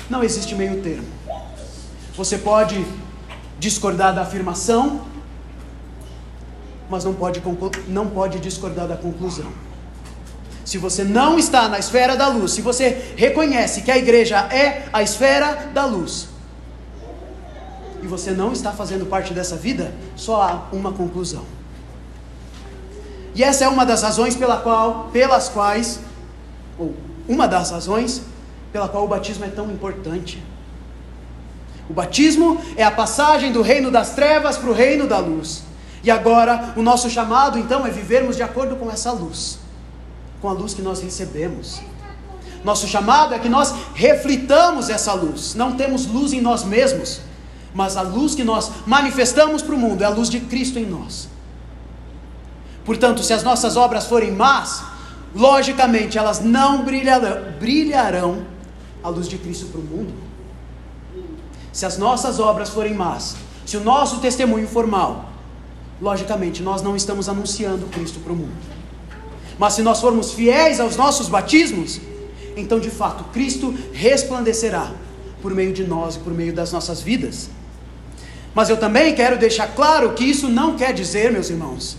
Não 0.08 0.22
existe 0.22 0.54
meio 0.54 0.80
termo. 0.80 1.19
Você 2.16 2.38
pode 2.38 2.84
discordar 3.58 4.14
da 4.14 4.22
afirmação, 4.22 5.02
mas 6.88 7.04
não 7.04 7.14
pode, 7.14 7.42
não 7.88 8.08
pode 8.08 8.40
discordar 8.40 8.88
da 8.88 8.96
conclusão. 8.96 9.50
Se 10.64 10.78
você 10.78 11.04
não 11.04 11.38
está 11.38 11.68
na 11.68 11.78
esfera 11.78 12.16
da 12.16 12.28
luz, 12.28 12.52
se 12.52 12.60
você 12.60 13.14
reconhece 13.16 13.82
que 13.82 13.90
a 13.90 13.98
igreja 13.98 14.38
é 14.52 14.88
a 14.92 15.02
esfera 15.02 15.70
da 15.72 15.84
luz, 15.84 16.28
e 18.02 18.06
você 18.06 18.30
não 18.30 18.52
está 18.52 18.72
fazendo 18.72 19.06
parte 19.06 19.34
dessa 19.34 19.56
vida, 19.56 19.92
só 20.16 20.42
há 20.42 20.68
uma 20.72 20.92
conclusão. 20.92 21.44
E 23.34 23.44
essa 23.44 23.64
é 23.64 23.68
uma 23.68 23.84
das 23.86 24.02
razões 24.02 24.34
pela 24.34 24.56
qual, 24.56 25.10
pelas 25.12 25.48
quais, 25.48 26.00
ou 26.78 26.94
uma 27.28 27.46
das 27.46 27.70
razões 27.70 28.22
pela 28.72 28.88
qual 28.88 29.04
o 29.04 29.08
batismo 29.08 29.44
é 29.44 29.48
tão 29.48 29.70
importante. 29.70 30.42
O 31.90 31.92
batismo 31.92 32.62
é 32.76 32.84
a 32.84 32.90
passagem 32.92 33.50
do 33.50 33.62
reino 33.62 33.90
das 33.90 34.10
trevas 34.10 34.56
para 34.56 34.70
o 34.70 34.72
reino 34.72 35.08
da 35.08 35.18
luz. 35.18 35.64
E 36.04 36.10
agora, 36.10 36.72
o 36.76 36.82
nosso 36.82 37.10
chamado 37.10 37.58
então 37.58 37.84
é 37.84 37.90
vivermos 37.90 38.36
de 38.36 38.44
acordo 38.44 38.76
com 38.76 38.88
essa 38.88 39.10
luz, 39.10 39.58
com 40.40 40.48
a 40.48 40.52
luz 40.52 40.72
que 40.72 40.82
nós 40.82 41.02
recebemos. 41.02 41.80
Nosso 42.62 42.86
chamado 42.86 43.34
é 43.34 43.40
que 43.40 43.48
nós 43.48 43.74
reflitamos 43.92 44.88
essa 44.88 45.12
luz. 45.14 45.56
Não 45.56 45.72
temos 45.72 46.06
luz 46.06 46.32
em 46.32 46.40
nós 46.40 46.62
mesmos, 46.62 47.22
mas 47.74 47.96
a 47.96 48.02
luz 48.02 48.36
que 48.36 48.44
nós 48.44 48.70
manifestamos 48.86 49.60
para 49.60 49.74
o 49.74 49.78
mundo 49.78 50.02
é 50.02 50.04
a 50.04 50.10
luz 50.10 50.30
de 50.30 50.38
Cristo 50.38 50.78
em 50.78 50.86
nós. 50.86 51.28
Portanto, 52.84 53.20
se 53.24 53.32
as 53.32 53.42
nossas 53.42 53.76
obras 53.76 54.06
forem 54.06 54.30
más, 54.30 54.84
logicamente 55.34 56.16
elas 56.16 56.38
não 56.38 56.84
brilharão, 56.84 57.50
brilharão 57.58 58.46
a 59.02 59.08
luz 59.08 59.28
de 59.28 59.38
Cristo 59.38 59.66
para 59.66 59.80
o 59.80 59.84
mundo. 59.84 60.29
Se 61.72 61.86
as 61.86 61.96
nossas 61.96 62.40
obras 62.40 62.68
forem 62.68 62.94
más, 62.94 63.36
se 63.64 63.76
o 63.76 63.84
nosso 63.84 64.18
testemunho 64.18 64.66
for 64.66 64.86
mal, 64.86 65.30
logicamente 66.00 66.62
nós 66.62 66.82
não 66.82 66.96
estamos 66.96 67.28
anunciando 67.28 67.86
Cristo 67.86 68.18
para 68.20 68.32
o 68.32 68.36
mundo. 68.36 68.56
Mas 69.58 69.74
se 69.74 69.82
nós 69.82 70.00
formos 70.00 70.32
fiéis 70.32 70.80
aos 70.80 70.96
nossos 70.96 71.28
batismos, 71.28 72.00
então 72.56 72.80
de 72.80 72.90
fato 72.90 73.24
Cristo 73.24 73.74
resplandecerá 73.92 74.90
por 75.42 75.54
meio 75.54 75.72
de 75.72 75.84
nós 75.84 76.16
e 76.16 76.18
por 76.18 76.32
meio 76.32 76.52
das 76.52 76.72
nossas 76.72 77.00
vidas. 77.00 77.50
Mas 78.54 78.68
eu 78.68 78.76
também 78.76 79.14
quero 79.14 79.38
deixar 79.38 79.68
claro 79.68 80.12
que 80.14 80.24
isso 80.24 80.48
não 80.48 80.76
quer 80.76 80.92
dizer, 80.92 81.30
meus 81.30 81.50
irmãos, 81.50 81.96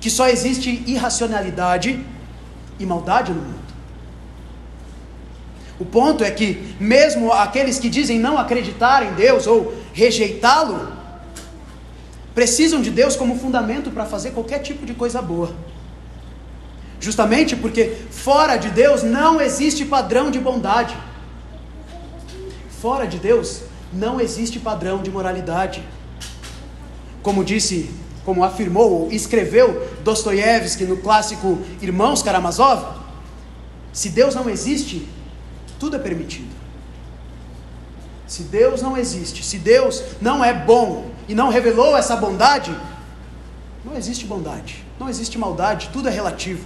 que 0.00 0.10
só 0.10 0.28
existe 0.28 0.82
irracionalidade 0.86 2.04
e 2.78 2.86
maldade 2.86 3.32
no 3.32 3.40
mundo. 3.40 3.59
O 5.80 5.84
ponto 5.86 6.22
é 6.22 6.30
que, 6.30 6.74
mesmo 6.78 7.32
aqueles 7.32 7.78
que 7.78 7.88
dizem 7.88 8.18
não 8.18 8.36
acreditar 8.36 9.02
em 9.02 9.14
Deus 9.14 9.46
ou 9.46 9.74
rejeitá-lo, 9.94 10.92
precisam 12.34 12.82
de 12.82 12.90
Deus 12.90 13.16
como 13.16 13.38
fundamento 13.38 13.90
para 13.90 14.04
fazer 14.04 14.32
qualquer 14.32 14.58
tipo 14.58 14.84
de 14.84 14.92
coisa 14.92 15.22
boa. 15.22 15.54
Justamente 17.00 17.56
porque 17.56 17.96
fora 18.10 18.58
de 18.58 18.68
Deus 18.68 19.02
não 19.02 19.40
existe 19.40 19.86
padrão 19.86 20.30
de 20.30 20.38
bondade. 20.38 20.94
Fora 22.82 23.06
de 23.06 23.16
Deus 23.18 23.62
não 23.90 24.20
existe 24.20 24.58
padrão 24.58 25.02
de 25.02 25.10
moralidade. 25.10 25.82
Como 27.22 27.42
disse, 27.42 27.88
como 28.22 28.44
afirmou 28.44 29.04
ou 29.04 29.10
escreveu 29.10 29.88
Dostoiévski 30.04 30.84
no 30.84 30.98
clássico 30.98 31.58
Irmãos 31.80 32.22
Karamazov, 32.22 33.00
se 33.94 34.10
Deus 34.10 34.34
não 34.34 34.48
existe, 34.48 35.08
tudo 35.80 35.96
é 35.96 35.98
permitido. 35.98 36.54
Se 38.26 38.44
Deus 38.44 38.80
não 38.80 38.96
existe, 38.96 39.42
se 39.42 39.58
Deus 39.58 40.04
não 40.20 40.44
é 40.44 40.54
bom 40.54 41.10
e 41.26 41.34
não 41.34 41.48
revelou 41.48 41.96
essa 41.96 42.14
bondade, 42.14 42.72
não 43.84 43.96
existe 43.96 44.26
bondade, 44.26 44.84
não 45.00 45.08
existe 45.08 45.36
maldade, 45.36 45.88
tudo 45.92 46.08
é 46.08 46.12
relativo. 46.12 46.64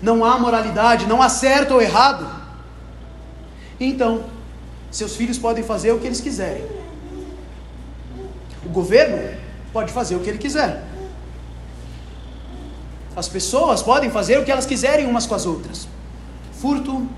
Não 0.00 0.24
há 0.24 0.38
moralidade, 0.38 1.06
não 1.06 1.20
há 1.20 1.28
certo 1.28 1.74
ou 1.74 1.82
errado. 1.82 2.30
Então, 3.80 4.24
seus 4.90 5.16
filhos 5.16 5.38
podem 5.38 5.64
fazer 5.64 5.90
o 5.92 5.98
que 5.98 6.06
eles 6.06 6.20
quiserem. 6.20 6.64
O 8.64 8.68
governo 8.68 9.36
pode 9.72 9.92
fazer 9.92 10.16
o 10.16 10.20
que 10.20 10.28
ele 10.28 10.38
quiser. 10.38 10.84
As 13.16 13.28
pessoas 13.28 13.82
podem 13.82 14.10
fazer 14.10 14.38
o 14.38 14.44
que 14.44 14.50
elas 14.50 14.66
quiserem 14.66 15.06
umas 15.06 15.26
com 15.26 15.34
as 15.34 15.46
outras. 15.46 15.88
Furto. 16.60 17.08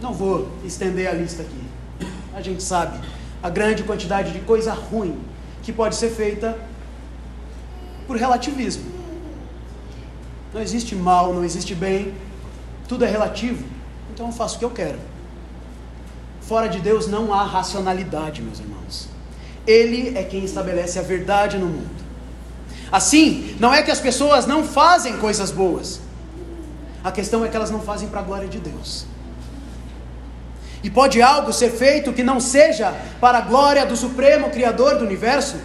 Não 0.00 0.12
vou 0.12 0.48
estender 0.64 1.08
a 1.08 1.12
lista 1.12 1.42
aqui. 1.42 1.62
A 2.34 2.40
gente 2.40 2.62
sabe 2.62 2.98
a 3.42 3.50
grande 3.50 3.82
quantidade 3.82 4.32
de 4.32 4.40
coisa 4.40 4.72
ruim 4.72 5.18
que 5.62 5.72
pode 5.72 5.96
ser 5.96 6.10
feita 6.10 6.56
por 8.06 8.16
relativismo. 8.16 8.84
Não 10.52 10.62
existe 10.62 10.94
mal, 10.94 11.34
não 11.34 11.44
existe 11.44 11.74
bem, 11.74 12.14
tudo 12.88 13.04
é 13.04 13.08
relativo. 13.08 13.64
Então 14.12 14.26
eu 14.26 14.32
faço 14.32 14.56
o 14.56 14.58
que 14.58 14.64
eu 14.64 14.70
quero. 14.70 14.98
Fora 16.40 16.68
de 16.68 16.80
Deus 16.80 17.06
não 17.06 17.34
há 17.34 17.44
racionalidade, 17.44 18.40
meus 18.40 18.58
irmãos. 18.58 19.08
Ele 19.66 20.16
é 20.16 20.22
quem 20.22 20.44
estabelece 20.44 20.98
a 20.98 21.02
verdade 21.02 21.58
no 21.58 21.66
mundo. 21.66 21.98
Assim, 22.90 23.54
não 23.60 23.74
é 23.74 23.82
que 23.82 23.90
as 23.90 24.00
pessoas 24.00 24.46
não 24.46 24.64
fazem 24.64 25.18
coisas 25.18 25.50
boas. 25.50 26.00
A 27.04 27.12
questão 27.12 27.44
é 27.44 27.48
que 27.48 27.56
elas 27.56 27.70
não 27.70 27.80
fazem 27.80 28.08
para 28.08 28.20
a 28.20 28.22
glória 28.22 28.48
de 28.48 28.58
Deus. 28.58 29.04
E 30.82 30.88
pode 30.88 31.20
algo 31.20 31.52
ser 31.52 31.70
feito 31.70 32.12
que 32.12 32.22
não 32.22 32.38
seja 32.40 32.94
para 33.20 33.38
a 33.38 33.40
glória 33.42 33.84
do 33.84 33.96
Supremo 33.96 34.50
Criador 34.50 34.96
do 34.96 35.04
universo? 35.04 35.56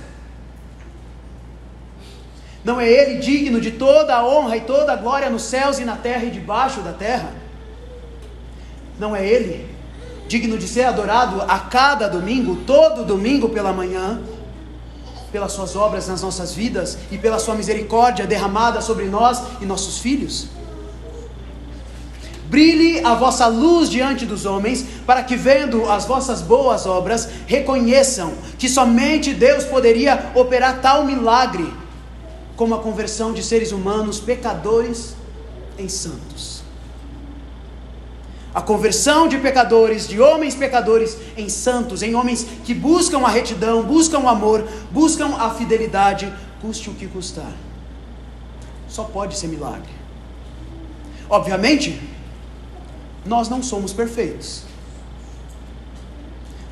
Não 2.63 2.79
é 2.79 2.89
Ele 2.89 3.19
digno 3.19 3.59
de 3.59 3.71
toda 3.71 4.15
a 4.15 4.25
honra 4.25 4.57
e 4.57 4.61
toda 4.61 4.93
a 4.93 4.95
glória 4.95 5.29
nos 5.29 5.43
céus 5.43 5.79
e 5.79 5.85
na 5.85 5.97
terra 5.97 6.23
e 6.23 6.31
debaixo 6.31 6.81
da 6.81 6.93
terra? 6.93 7.31
Não 8.97 9.15
é 9.15 9.25
Ele 9.25 9.73
digno 10.27 10.57
de 10.57 10.67
ser 10.67 10.83
adorado 10.83 11.41
a 11.41 11.59
cada 11.59 12.07
domingo, 12.07 12.55
todo 12.65 13.03
domingo 13.03 13.49
pela 13.49 13.73
manhã, 13.73 14.21
pelas 15.31 15.51
suas 15.51 15.75
obras 15.75 16.07
nas 16.07 16.21
nossas 16.21 16.53
vidas 16.53 16.97
e 17.11 17.17
pela 17.17 17.37
sua 17.37 17.55
misericórdia 17.55 18.25
derramada 18.25 18.81
sobre 18.81 19.05
nós 19.05 19.43
e 19.61 19.65
nossos 19.65 19.99
filhos. 19.99 20.47
Brilhe 22.53 23.03
a 23.03 23.15
vossa 23.15 23.47
luz 23.47 23.89
diante 23.89 24.27
dos 24.27 24.45
homens, 24.45 24.85
para 25.07 25.23
que, 25.23 25.35
vendo 25.35 25.89
as 25.89 26.05
vossas 26.05 26.39
boas 26.39 26.85
obras, 26.85 27.27
reconheçam 27.47 28.31
que 28.59 28.69
somente 28.69 29.33
Deus 29.33 29.63
poderia 29.63 30.31
operar 30.35 30.79
tal 30.79 31.03
milagre, 31.03 31.73
como 32.55 32.75
a 32.75 32.79
conversão 32.79 33.33
de 33.33 33.41
seres 33.41 33.71
humanos 33.71 34.19
pecadores 34.19 35.15
em 35.79 35.89
santos 35.89 36.61
a 38.53 38.61
conversão 38.61 39.27
de 39.27 39.39
pecadores, 39.39 40.07
de 40.07 40.21
homens 40.21 40.53
pecadores 40.53 41.17
em 41.35 41.49
santos, 41.49 42.03
em 42.03 42.13
homens 42.13 42.45
que 42.63 42.73
buscam 42.73 43.25
a 43.25 43.29
retidão, 43.29 43.81
buscam 43.81 44.19
o 44.19 44.29
amor, 44.29 44.63
buscam 44.91 45.35
a 45.37 45.49
fidelidade, 45.49 46.31
custe 46.61 46.87
o 46.89 46.93
que 46.93 47.07
custar. 47.07 47.51
Só 48.87 49.05
pode 49.05 49.35
ser 49.35 49.47
milagre. 49.47 49.89
Obviamente, 51.27 51.99
nós 53.25 53.49
não 53.49 53.63
somos 53.63 53.93
perfeitos. 53.93 54.63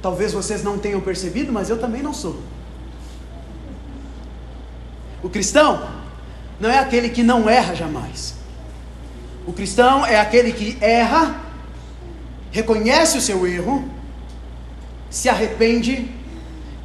Talvez 0.02 0.34
vocês 0.34 0.64
não 0.64 0.78
tenham 0.78 1.00
percebido, 1.00 1.52
mas 1.52 1.70
eu 1.70 1.80
também 1.80 2.02
não 2.02 2.14
sou. 2.14 2.40
O 5.22 5.30
cristão 5.30 5.88
não 6.60 6.70
é 6.70 6.80
aquele 6.80 7.10
que 7.10 7.22
não 7.22 7.50
erra 7.50 7.76
jamais. 7.76 8.36
O 9.46 9.54
cristão 9.54 10.06
é 10.06 10.20
aquele 10.20 10.52
que 10.52 10.78
erra 10.84 11.42
reconhece 12.52 13.18
o 13.18 13.22
seu 13.22 13.48
erro, 13.48 13.90
se 15.10 15.30
arrepende, 15.30 16.10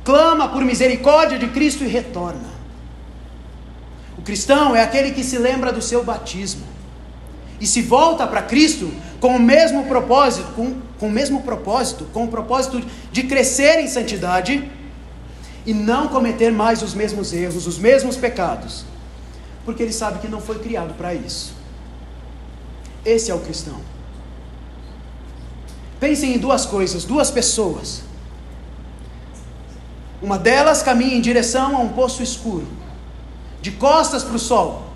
clama 0.04 0.48
por 0.48 0.64
misericórdia 0.64 1.38
de 1.38 1.48
Cristo 1.48 1.84
e 1.84 1.88
retorna. 1.88 2.56
O 4.16 4.22
cristão 4.22 4.74
é 4.74 4.82
aquele 4.82 5.10
que 5.10 5.24
se 5.24 5.38
lembra 5.38 5.72
do 5.72 5.82
seu 5.82 6.04
batismo 6.04 6.64
e 7.60 7.66
se 7.66 7.82
volta 7.82 8.26
para 8.26 8.42
Cristo 8.42 8.92
com 9.26 9.34
o 9.34 9.40
mesmo 9.40 9.86
propósito, 9.86 10.52
com, 10.54 10.80
com 11.00 11.08
o 11.08 11.10
mesmo 11.10 11.42
propósito, 11.42 12.04
com 12.12 12.26
o 12.26 12.28
propósito 12.28 12.80
de 13.10 13.24
crescer 13.24 13.80
em 13.80 13.88
santidade 13.88 14.70
e 15.66 15.74
não 15.74 16.06
cometer 16.06 16.52
mais 16.52 16.80
os 16.80 16.94
mesmos 16.94 17.32
erros, 17.32 17.66
os 17.66 17.76
mesmos 17.76 18.16
pecados, 18.16 18.84
porque 19.64 19.82
ele 19.82 19.92
sabe 19.92 20.20
que 20.20 20.28
não 20.28 20.40
foi 20.40 20.60
criado 20.60 20.94
para 20.94 21.12
isso. 21.12 21.54
Esse 23.04 23.32
é 23.32 23.34
o 23.34 23.40
cristão. 23.40 23.80
Pensem 25.98 26.36
em 26.36 26.38
duas 26.38 26.64
coisas, 26.64 27.02
duas 27.02 27.28
pessoas. 27.28 28.02
Uma 30.22 30.38
delas 30.38 30.84
caminha 30.84 31.16
em 31.16 31.20
direção 31.20 31.76
a 31.76 31.80
um 31.80 31.88
poço 31.88 32.22
escuro, 32.22 32.68
de 33.60 33.72
costas 33.72 34.22
para 34.22 34.36
o 34.36 34.38
sol, 34.38 34.86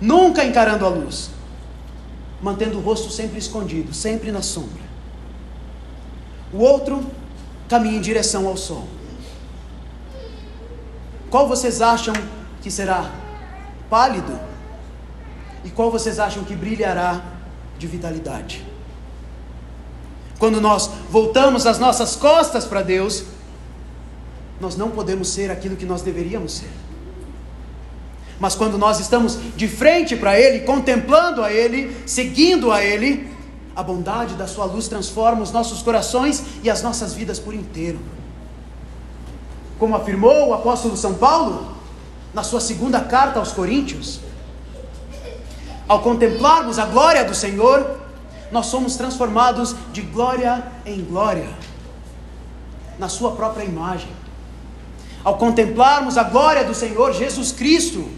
nunca 0.00 0.42
encarando 0.42 0.86
a 0.86 0.88
luz, 0.88 1.35
mantendo 2.46 2.78
o 2.78 2.80
rosto 2.80 3.10
sempre 3.10 3.40
escondido, 3.40 3.92
sempre 3.92 4.30
na 4.30 4.40
sombra. 4.40 4.84
O 6.52 6.58
outro 6.58 7.04
caminha 7.68 7.96
em 7.96 8.00
direção 8.00 8.46
ao 8.46 8.56
sol. 8.56 8.86
Qual 11.28 11.48
vocês 11.48 11.82
acham 11.82 12.14
que 12.62 12.70
será 12.70 13.10
pálido? 13.90 14.38
E 15.64 15.70
qual 15.70 15.90
vocês 15.90 16.20
acham 16.20 16.44
que 16.44 16.54
brilhará 16.54 17.20
de 17.80 17.88
vitalidade? 17.88 18.64
Quando 20.38 20.60
nós 20.60 20.88
voltamos 21.10 21.66
as 21.66 21.80
nossas 21.80 22.14
costas 22.14 22.64
para 22.64 22.80
Deus, 22.80 23.24
nós 24.60 24.76
não 24.76 24.92
podemos 24.92 25.30
ser 25.30 25.50
aquilo 25.50 25.74
que 25.74 25.84
nós 25.84 26.00
deveríamos 26.00 26.52
ser. 26.52 26.70
Mas 28.38 28.54
quando 28.54 28.76
nós 28.76 29.00
estamos 29.00 29.38
de 29.56 29.66
frente 29.66 30.14
para 30.16 30.38
Ele, 30.38 30.60
contemplando 30.60 31.42
a 31.42 31.52
Ele, 31.52 31.96
seguindo 32.06 32.70
a 32.70 32.82
Ele, 32.82 33.30
a 33.74 33.82
bondade 33.82 34.34
da 34.34 34.46
Sua 34.46 34.64
luz 34.64 34.88
transforma 34.88 35.42
os 35.42 35.52
nossos 35.52 35.82
corações 35.82 36.42
e 36.62 36.70
as 36.70 36.82
nossas 36.82 37.14
vidas 37.14 37.38
por 37.38 37.54
inteiro. 37.54 37.98
Como 39.78 39.94
afirmou 39.94 40.48
o 40.48 40.54
apóstolo 40.54 40.96
São 40.96 41.14
Paulo, 41.14 41.76
na 42.32 42.42
sua 42.42 42.60
segunda 42.60 43.00
carta 43.00 43.38
aos 43.38 43.52
Coríntios, 43.52 44.20
ao 45.88 46.00
contemplarmos 46.00 46.78
a 46.78 46.86
glória 46.86 47.24
do 47.24 47.34
Senhor, 47.34 47.98
nós 48.50 48.66
somos 48.66 48.96
transformados 48.96 49.74
de 49.92 50.02
glória 50.02 50.64
em 50.84 51.00
glória, 51.02 51.48
na 52.98 53.08
Sua 53.08 53.32
própria 53.32 53.64
imagem. 53.64 54.10
Ao 55.22 55.36
contemplarmos 55.36 56.16
a 56.16 56.24
glória 56.24 56.64
do 56.64 56.74
Senhor 56.74 57.12
Jesus 57.12 57.52
Cristo, 57.52 58.08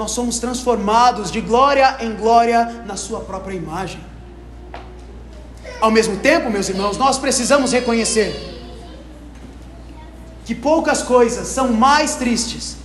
nós 0.00 0.12
somos 0.12 0.38
transformados 0.38 1.30
de 1.30 1.40
glória 1.40 1.96
em 2.00 2.14
glória 2.14 2.82
na 2.86 2.96
Sua 2.96 3.20
própria 3.20 3.54
imagem. 3.54 4.00
Ao 5.80 5.90
mesmo 5.90 6.16
tempo, 6.16 6.50
meus 6.50 6.68
irmãos, 6.68 6.96
nós 6.96 7.18
precisamos 7.18 7.72
reconhecer 7.72 8.30
que 10.44 10.54
poucas 10.54 11.02
coisas 11.02 11.46
são 11.48 11.72
mais 11.72 12.16
tristes 12.16 12.76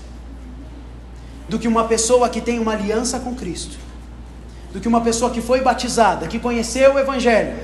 do 1.50 1.58
que 1.58 1.68
uma 1.68 1.86
pessoa 1.86 2.30
que 2.30 2.42
tem 2.42 2.60
uma 2.60 2.74
aliança 2.74 3.20
com 3.20 3.34
Cristo, 3.34 3.78
do 4.74 4.80
que 4.80 4.88
uma 4.88 5.02
pessoa 5.02 5.32
que 5.32 5.42
foi 5.42 5.62
batizada, 5.62 6.28
que 6.28 6.38
conheceu 6.38 6.96
o 6.96 7.00
Evangelho, 7.00 7.58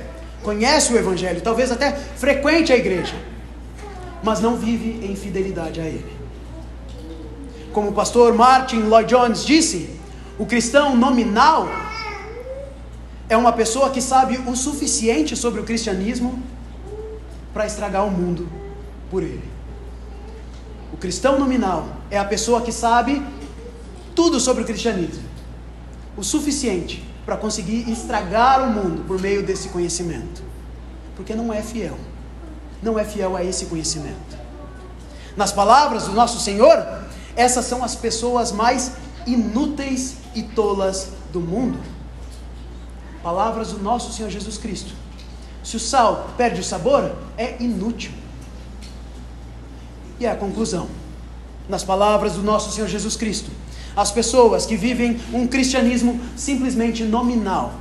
conhece 0.44 0.94
o 0.94 0.98
Evangelho, 0.98 1.42
talvez 1.42 1.72
até 1.72 1.92
frequente 1.92 2.72
a 2.74 2.78
igreja 2.78 3.16
mas 4.24 4.40
não 4.40 4.56
vive 4.56 5.06
em 5.06 5.16
fidelidade 5.16 5.82
a 5.82 5.86
Ele. 5.86 6.21
Como 7.74 7.90
o 7.90 7.94
pastor 7.94 8.34
Martin 8.34 8.82
Lloyd 8.82 9.10
Jones 9.10 9.46
disse, 9.46 9.90
o 10.38 10.46
cristão 10.46 10.96
nominal 10.96 11.68
é 13.30 13.38
uma 13.38 13.54
pessoa 13.54 13.90
que 13.90 14.02
sabe 14.02 14.38
o 14.46 14.56
suficiente 14.56 15.36
sobre 15.36 15.62
o 15.62 15.64
cristianismo 15.64 16.42
para 17.54 17.66
estragar 17.66 18.06
o 18.06 18.12
mundo 18.12 18.48
por 19.10 19.24
ele. 19.24 19.50
O 20.94 20.98
cristão 20.98 21.40
nominal 21.40 21.88
é 22.10 22.18
a 22.18 22.26
pessoa 22.26 22.62
que 22.62 22.72
sabe 22.72 23.22
tudo 24.14 24.40
sobre 24.40 24.64
o 24.64 24.66
cristianismo, 24.66 25.24
o 26.18 26.24
suficiente 26.24 27.08
para 27.26 27.38
conseguir 27.38 27.90
estragar 27.90 28.64
o 28.64 28.72
mundo 28.72 29.06
por 29.08 29.20
meio 29.20 29.44
desse 29.44 29.70
conhecimento, 29.70 30.44
porque 31.16 31.34
não 31.34 31.54
é 31.54 31.62
fiel 31.62 31.98
não 32.82 32.98
é 32.98 33.06
fiel 33.06 33.36
a 33.36 33.44
esse 33.44 33.66
conhecimento. 33.66 34.40
Nas 35.38 35.52
palavras 35.52 36.06
do 36.06 36.14
nosso 36.14 36.40
Senhor, 36.40 36.84
essas 37.36 37.66
são 37.66 37.84
as 37.84 37.96
pessoas 37.96 38.52
mais 38.52 38.92
inúteis 39.26 40.16
e 40.36 40.42
tolas 40.44 41.10
do 41.32 41.40
mundo. 41.40 41.80
Palavras 43.24 43.72
do 43.72 43.80
nosso 43.80 44.12
Senhor 44.12 44.30
Jesus 44.30 44.58
Cristo. 44.58 44.94
Se 45.64 45.78
o 45.78 45.80
sal 45.80 46.32
perde 46.38 46.62
o 46.62 46.64
sabor, 46.64 47.16
é 47.38 47.62
inútil. 47.62 48.12
E 50.20 50.26
é 50.26 50.32
a 50.32 50.36
conclusão. 50.36 50.88
Nas 51.70 51.84
palavras 51.84 52.34
do 52.34 52.44
nosso 52.44 52.72
Senhor 52.72 52.88
Jesus 52.88 53.16
Cristo, 53.16 53.52
as 53.96 54.12
pessoas 54.12 54.66
que 54.66 54.76
vivem 54.76 55.20
um 55.32 55.48
cristianismo 55.48 56.20
simplesmente 56.36 57.04
nominal, 57.04 57.74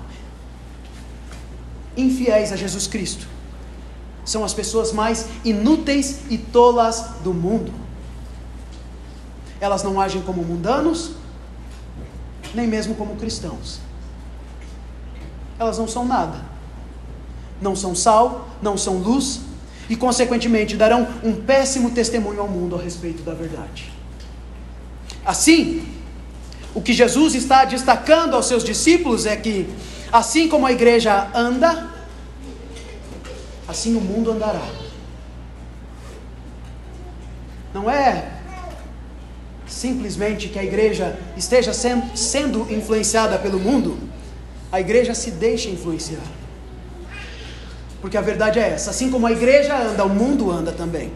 infiéis 1.97 2.53
a 2.53 2.57
Jesus 2.57 2.87
Cristo, 2.87 3.27
são 4.25 4.45
as 4.45 4.53
pessoas 4.53 4.93
mais 4.93 5.27
inúteis 5.45 6.21
e 6.29 6.39
tolas 6.39 7.05
do 7.25 7.33
mundo. 7.33 7.73
Elas 9.61 9.83
não 9.83 10.01
agem 10.01 10.23
como 10.23 10.43
mundanos, 10.43 11.13
nem 12.55 12.67
mesmo 12.67 12.95
como 12.95 13.17
cristãos. 13.17 13.81
Elas 15.59 15.79
não 15.79 15.87
são 15.87 16.07
nada. 16.07 16.41
Não 17.61 17.77
são 17.77 17.95
sal, 17.95 18.49
não 18.63 18.79
são 18.79 18.97
luz, 18.97 19.41
e 19.89 19.97
consequentemente 19.97 20.77
darão 20.77 21.07
um 21.23 21.35
péssimo 21.35 21.91
testemunho 21.91 22.41
ao 22.41 22.49
mundo 22.49 22.77
a 22.77 22.81
respeito 22.81 23.23
da 23.23 23.35
verdade. 23.35 23.93
Assim, 25.25 25.87
o 26.75 26.81
que 26.81 26.93
Jesus 26.93 27.35
está 27.35 27.65
destacando 27.65 28.35
aos 28.35 28.47
seus 28.47 28.65
discípulos 28.65 29.27
é 29.27 29.37
que, 29.37 29.69
assim 30.11 30.49
como 30.49 30.65
a 30.65 30.73
igreja 30.73 31.29
anda, 31.35 31.91
assim 33.69 33.95
o 33.95 34.01
mundo 34.01 34.31
andará. 34.31 34.67
Não 37.75 37.91
é 37.91 38.40
simplesmente 39.71 40.49
que 40.49 40.59
a 40.59 40.65
igreja 40.65 41.19
esteja 41.37 41.73
sendo 41.73 42.67
influenciada 42.73 43.39
pelo 43.39 43.59
mundo, 43.59 43.99
a 44.71 44.81
igreja 44.81 45.15
se 45.15 45.31
deixa 45.31 45.71
influenciar. 45.71 46.23
Porque 48.01 48.17
a 48.17 48.21
verdade 48.21 48.59
é 48.59 48.69
essa: 48.69 48.91
assim 48.91 49.11
como 49.11 49.27
a 49.27 49.33
igreja 49.33 49.77
anda, 49.77 50.05
o 50.05 50.09
mundo 50.09 50.51
anda 50.51 50.73
também. 50.73 51.13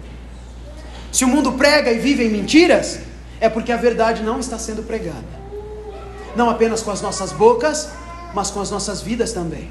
Se 1.10 1.24
o 1.24 1.28
mundo 1.28 1.52
prega 1.52 1.92
e 1.92 1.98
vive 1.98 2.24
em 2.24 2.30
mentiras, 2.30 3.00
é 3.40 3.48
porque 3.48 3.72
a 3.72 3.76
verdade 3.76 4.22
não 4.22 4.40
está 4.40 4.58
sendo 4.58 4.82
pregada. 4.82 5.44
Não 6.34 6.50
apenas 6.50 6.82
com 6.82 6.90
as 6.90 7.00
nossas 7.00 7.32
bocas, 7.32 7.90
mas 8.34 8.50
com 8.50 8.60
as 8.60 8.70
nossas 8.70 9.00
vidas 9.00 9.32
também. 9.32 9.70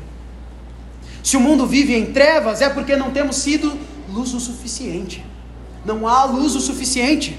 Se 1.22 1.38
o 1.38 1.40
mundo 1.40 1.66
vive 1.68 1.96
em 1.96 2.08
trevas, 2.14 2.62
é 2.62 2.70
porque 2.70 2.96
não 2.96 3.12
temos 3.12 3.38
sido 3.38 3.78
luz 4.10 4.34
o 4.34 4.40
suficiente. 4.40 5.26
Não 5.86 6.08
há 6.08 6.24
luz 6.26 6.56
o 6.56 6.62
suficiente. 6.62 7.38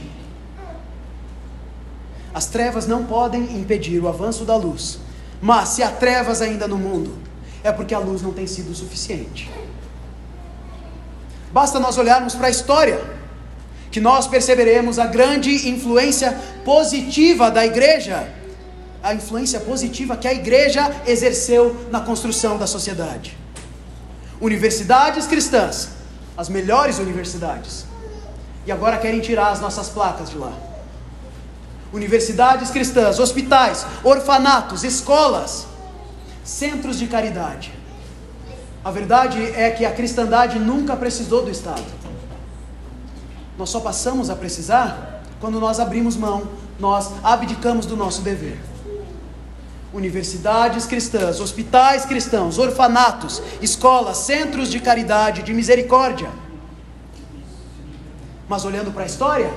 As 2.35 2.47
trevas 2.47 2.89
não 2.89 3.05
podem 3.05 3.43
impedir 3.57 4.03
o 4.03 4.09
avanço 4.09 4.45
da 4.45 4.57
luz. 4.57 4.99
Mas 5.41 5.69
se 5.69 5.83
há 5.85 5.91
trevas 5.91 6.43
ainda 6.43 6.67
no 6.67 6.77
mundo, 6.77 7.17
é 7.63 7.71
porque 7.71 7.95
a 7.95 7.99
luz 7.99 8.21
não 8.21 8.33
tem 8.33 8.47
sido 8.47 8.75
suficiente. 8.75 9.49
Basta 11.53 11.79
nós 11.79 11.97
olharmos 11.97 12.35
para 12.35 12.49
a 12.49 12.51
história, 12.51 13.01
que 13.93 14.01
nós 14.01 14.27
perceberemos 14.27 14.99
a 14.99 15.07
grande 15.07 15.69
influência 15.69 16.37
positiva 16.65 17.49
da 17.49 17.65
igreja, 17.65 18.29
a 19.01 19.15
influência 19.15 19.61
positiva 19.61 20.17
que 20.17 20.27
a 20.27 20.35
igreja 20.35 20.91
exerceu 21.07 21.77
na 21.93 22.01
construção 22.01 22.59
da 22.59 22.67
sociedade. 22.67 23.39
Universidades 24.41 25.29
cristãs, 25.29 25.91
as 26.37 26.49
melhores 26.49 26.99
universidades. 26.99 27.85
E 28.67 28.73
agora 28.73 28.99
querem 28.99 29.21
tirar 29.21 29.53
as 29.53 29.61
nossas 29.61 29.89
placas 29.89 30.31
de 30.31 30.39
lá. 30.39 30.74
Universidades 31.95 32.71
cristãs, 32.71 33.19
hospitais, 33.19 33.87
orfanatos, 34.03 34.85
escolas, 34.85 35.67
centros 36.45 36.99
de 36.99 37.07
caridade. 37.07 37.73
A 38.85 38.91
verdade 38.91 39.41
é 39.55 39.71
que 39.71 39.87
a 39.87 39.93
cristandade 39.93 40.59
nunca 40.59 40.95
precisou 40.95 41.43
do 41.43 41.51
Estado. 41.51 41.85
Nós 43.57 43.71
só 43.71 43.81
passamos 43.81 44.29
a 44.29 44.37
precisar 44.37 45.23
quando 45.41 45.59
nós 45.59 45.81
abrimos 45.81 46.17
mão, 46.17 46.49
nós 46.79 47.13
abdicamos 47.23 47.87
do 47.87 47.97
nosso 47.97 48.21
dever 48.21 48.59
universidades 49.95 50.87
cristãs, 50.87 51.39
hospitais 51.39 52.05
cristãos, 52.05 52.59
orfanatos, 52.59 53.41
escolas, 53.63 54.19
centros 54.19 54.69
de 54.69 54.81
caridade, 54.81 55.45
de 55.45 55.55
misericórdia. 55.55 56.29
Mas 58.49 58.65
olhando 58.65 58.93
para 58.93 59.05
a 59.05 59.07
história, 59.07 59.53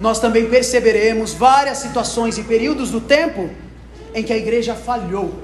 nós 0.00 0.20
também 0.20 0.48
perceberemos 0.48 1.32
várias 1.32 1.78
situações 1.78 2.38
e 2.38 2.42
períodos 2.42 2.90
do 2.90 3.00
tempo 3.00 3.50
em 4.14 4.22
que 4.22 4.32
a 4.32 4.36
igreja 4.36 4.74
falhou, 4.74 5.34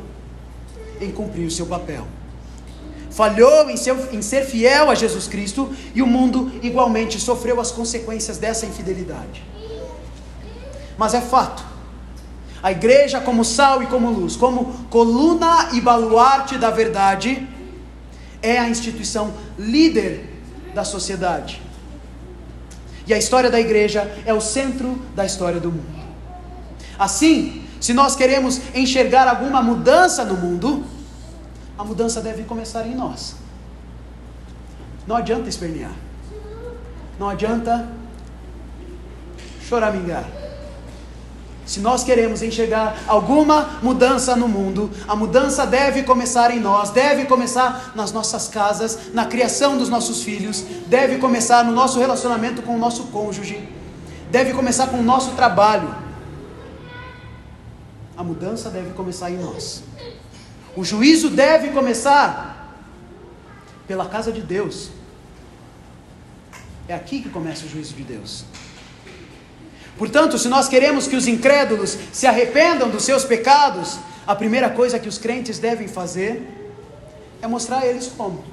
em 1.01 1.11
cumprir 1.11 1.47
o 1.47 1.51
seu 1.51 1.67
papel. 1.67 2.07
Falhou 3.11 3.71
em 3.71 3.77
ser, 3.77 3.97
em 4.13 4.23
ser 4.23 4.45
fiel 4.45 4.91
a 4.91 4.95
Jesus 4.95 5.27
Cristo 5.29 5.73
e 5.95 6.03
o 6.03 6.07
mundo 6.07 6.53
igualmente 6.63 7.21
sofreu 7.21 7.61
as 7.61 7.71
consequências 7.71 8.39
dessa 8.39 8.67
infidelidade. 8.67 9.45
Mas 10.97 11.15
é 11.15 11.21
fato, 11.21 11.65
a 12.63 12.73
igreja, 12.73 13.21
como 13.21 13.45
sal 13.45 13.83
e 13.83 13.87
como 13.87 14.11
luz, 14.11 14.37
como 14.37 14.87
coluna 14.89 15.71
e 15.73 15.81
baluarte 15.81 16.57
da 16.57 16.71
verdade, 16.71 17.47
é 18.41 18.59
a 18.59 18.69
instituição 18.69 19.33
líder 19.59 20.25
da 20.75 20.85
sociedade. 20.85 21.61
E 23.07 23.13
a 23.13 23.19
história 23.19 23.51
da 23.51 23.61
igreja 23.61 24.11
é 24.25 24.33
o 24.33 24.41
centro 24.41 25.01
da 25.15 25.25
história 25.25 25.61
do 25.61 25.71
mundo. 25.71 26.05
Assim, 26.99 27.65
se 27.81 27.93
nós 27.93 28.17
queremos 28.17 28.61
enxergar 28.75 29.29
alguma 29.29 29.63
mudança 29.63 30.25
no 30.25 30.35
mundo, 30.35 30.85
a 31.77 31.85
mudança 31.85 32.21
deve 32.21 32.45
começar 32.45 32.87
em 32.87 32.95
nós. 32.95 33.37
Não 35.07 35.17
adianta 35.17 35.49
espernear. 35.49 35.93
Não 37.19 37.29
adianta 37.29 37.89
choramingar. 39.69 40.25
Se 41.67 41.81
nós 41.81 42.05
queremos 42.05 42.43
enxergar 42.43 43.05
alguma 43.07 43.79
mudança 43.83 44.37
no 44.37 44.47
mundo, 44.47 44.91
a 45.09 45.17
mudança 45.17 45.67
deve 45.67 46.03
começar 46.03 46.51
em 46.51 46.61
nós, 46.61 46.91
deve 46.91 47.25
começar 47.25 47.93
nas 47.95 48.13
nossas 48.13 48.49
casas, 48.49 49.13
na 49.15 49.25
criação 49.25 49.79
dos 49.79 49.89
nossos 49.89 50.23
filhos, 50.23 50.63
deve 50.87 51.17
começar 51.19 51.65
no 51.65 51.73
nosso 51.73 51.99
relacionamento 51.99 52.63
com 52.63 52.77
o 52.77 52.79
nosso 52.79 53.05
cônjuge, 53.05 53.67
deve 54.31 54.53
começar 54.53 54.89
com 54.89 54.99
o 54.99 55.03
nosso 55.03 55.31
trabalho. 55.33 55.95
A 58.17 58.23
mudança 58.23 58.69
deve 58.69 58.91
começar 58.91 59.31
em 59.31 59.39
nós. 59.39 59.83
O 60.77 60.85
juízo 60.85 61.31
deve 61.31 61.69
começar 61.71 62.77
pela 63.87 64.07
casa 64.07 64.31
de 64.31 64.43
Deus. 64.43 64.91
É 66.87 66.95
aqui 66.95 67.23
que 67.23 67.31
começa 67.31 67.65
o 67.65 67.69
juízo 67.69 67.95
de 67.95 68.03
Deus. 68.03 68.45
Portanto, 69.97 70.39
se 70.39 70.49
nós 70.49 70.69
queremos 70.69 71.07
que 71.07 71.15
os 71.15 71.29
incrédulos 71.29 71.97
se 72.13 72.27
arrependam 72.27 72.91
dos 72.91 73.05
seus 73.05 73.25
pecados, 73.25 73.99
a 74.27 74.35
primeira 74.35 74.69
coisa 74.69 74.99
que 74.99 75.09
os 75.09 75.19
crentes 75.19 75.59
devem 75.59 75.87
fazer 75.87 76.43
é 77.41 77.47
mostrar 77.47 77.81
a 77.81 77.87
eles 77.87 78.11
como. 78.17 78.45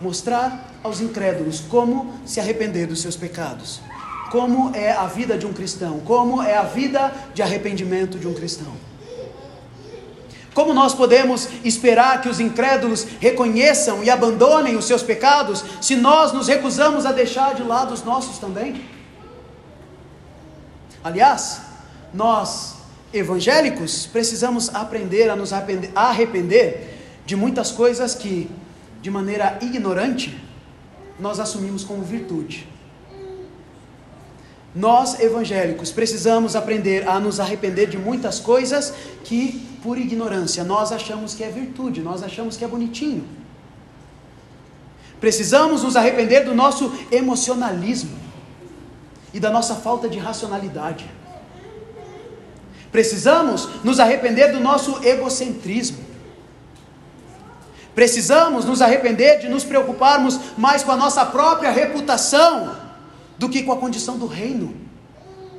Mostrar 0.00 0.72
aos 0.82 1.00
incrédulos 1.00 1.60
como 1.60 2.14
se 2.24 2.40
arrepender 2.40 2.86
dos 2.86 3.02
seus 3.02 3.16
pecados. 3.16 3.80
Como 4.30 4.74
é 4.74 4.92
a 4.92 5.06
vida 5.06 5.36
de 5.36 5.46
um 5.46 5.52
cristão, 5.52 6.00
como 6.00 6.42
é 6.42 6.56
a 6.56 6.62
vida 6.62 7.12
de 7.34 7.42
arrependimento 7.42 8.18
de 8.18 8.26
um 8.26 8.34
cristão. 8.34 8.72
Como 10.54 10.72
nós 10.72 10.94
podemos 10.94 11.48
esperar 11.64 12.22
que 12.22 12.30
os 12.30 12.40
incrédulos 12.40 13.06
reconheçam 13.20 14.02
e 14.02 14.08
abandonem 14.08 14.74
os 14.74 14.86
seus 14.86 15.02
pecados 15.02 15.62
se 15.82 15.96
nós 15.96 16.32
nos 16.32 16.48
recusamos 16.48 17.04
a 17.04 17.12
deixar 17.12 17.54
de 17.54 17.62
lado 17.62 17.92
os 17.92 18.02
nossos 18.02 18.38
também? 18.38 18.95
Aliás, 21.06 21.60
nós 22.12 22.78
evangélicos 23.12 24.08
precisamos 24.08 24.74
aprender 24.74 25.30
a 25.30 25.36
nos 25.36 25.52
arrepender 25.52 27.22
de 27.24 27.36
muitas 27.36 27.70
coisas 27.70 28.12
que, 28.12 28.50
de 29.00 29.08
maneira 29.08 29.56
ignorante, 29.62 30.36
nós 31.20 31.38
assumimos 31.38 31.84
como 31.84 32.02
virtude. 32.02 32.66
Nós 34.74 35.20
evangélicos 35.20 35.92
precisamos 35.92 36.56
aprender 36.56 37.08
a 37.08 37.20
nos 37.20 37.38
arrepender 37.38 37.88
de 37.88 37.96
muitas 37.96 38.40
coisas 38.40 38.92
que, 39.22 39.64
por 39.84 39.96
ignorância, 39.96 40.64
nós 40.64 40.90
achamos 40.90 41.34
que 41.34 41.44
é 41.44 41.48
virtude, 41.50 42.00
nós 42.00 42.20
achamos 42.24 42.56
que 42.56 42.64
é 42.64 42.68
bonitinho. 42.68 43.24
Precisamos 45.20 45.84
nos 45.84 45.94
arrepender 45.94 46.44
do 46.44 46.52
nosso 46.52 46.92
emocionalismo 47.12 48.25
e 49.36 49.40
da 49.40 49.50
nossa 49.50 49.74
falta 49.74 50.08
de 50.08 50.18
racionalidade. 50.18 51.04
Precisamos 52.90 53.84
nos 53.84 54.00
arrepender 54.00 54.50
do 54.50 54.60
nosso 54.60 55.04
egocentrismo. 55.04 55.98
Precisamos 57.94 58.64
nos 58.64 58.80
arrepender 58.80 59.40
de 59.40 59.48
nos 59.50 59.62
preocuparmos 59.62 60.40
mais 60.56 60.82
com 60.82 60.90
a 60.90 60.96
nossa 60.96 61.26
própria 61.26 61.70
reputação 61.70 62.74
do 63.36 63.46
que 63.50 63.62
com 63.62 63.72
a 63.72 63.76
condição 63.76 64.16
do 64.16 64.26
reino, 64.26 64.74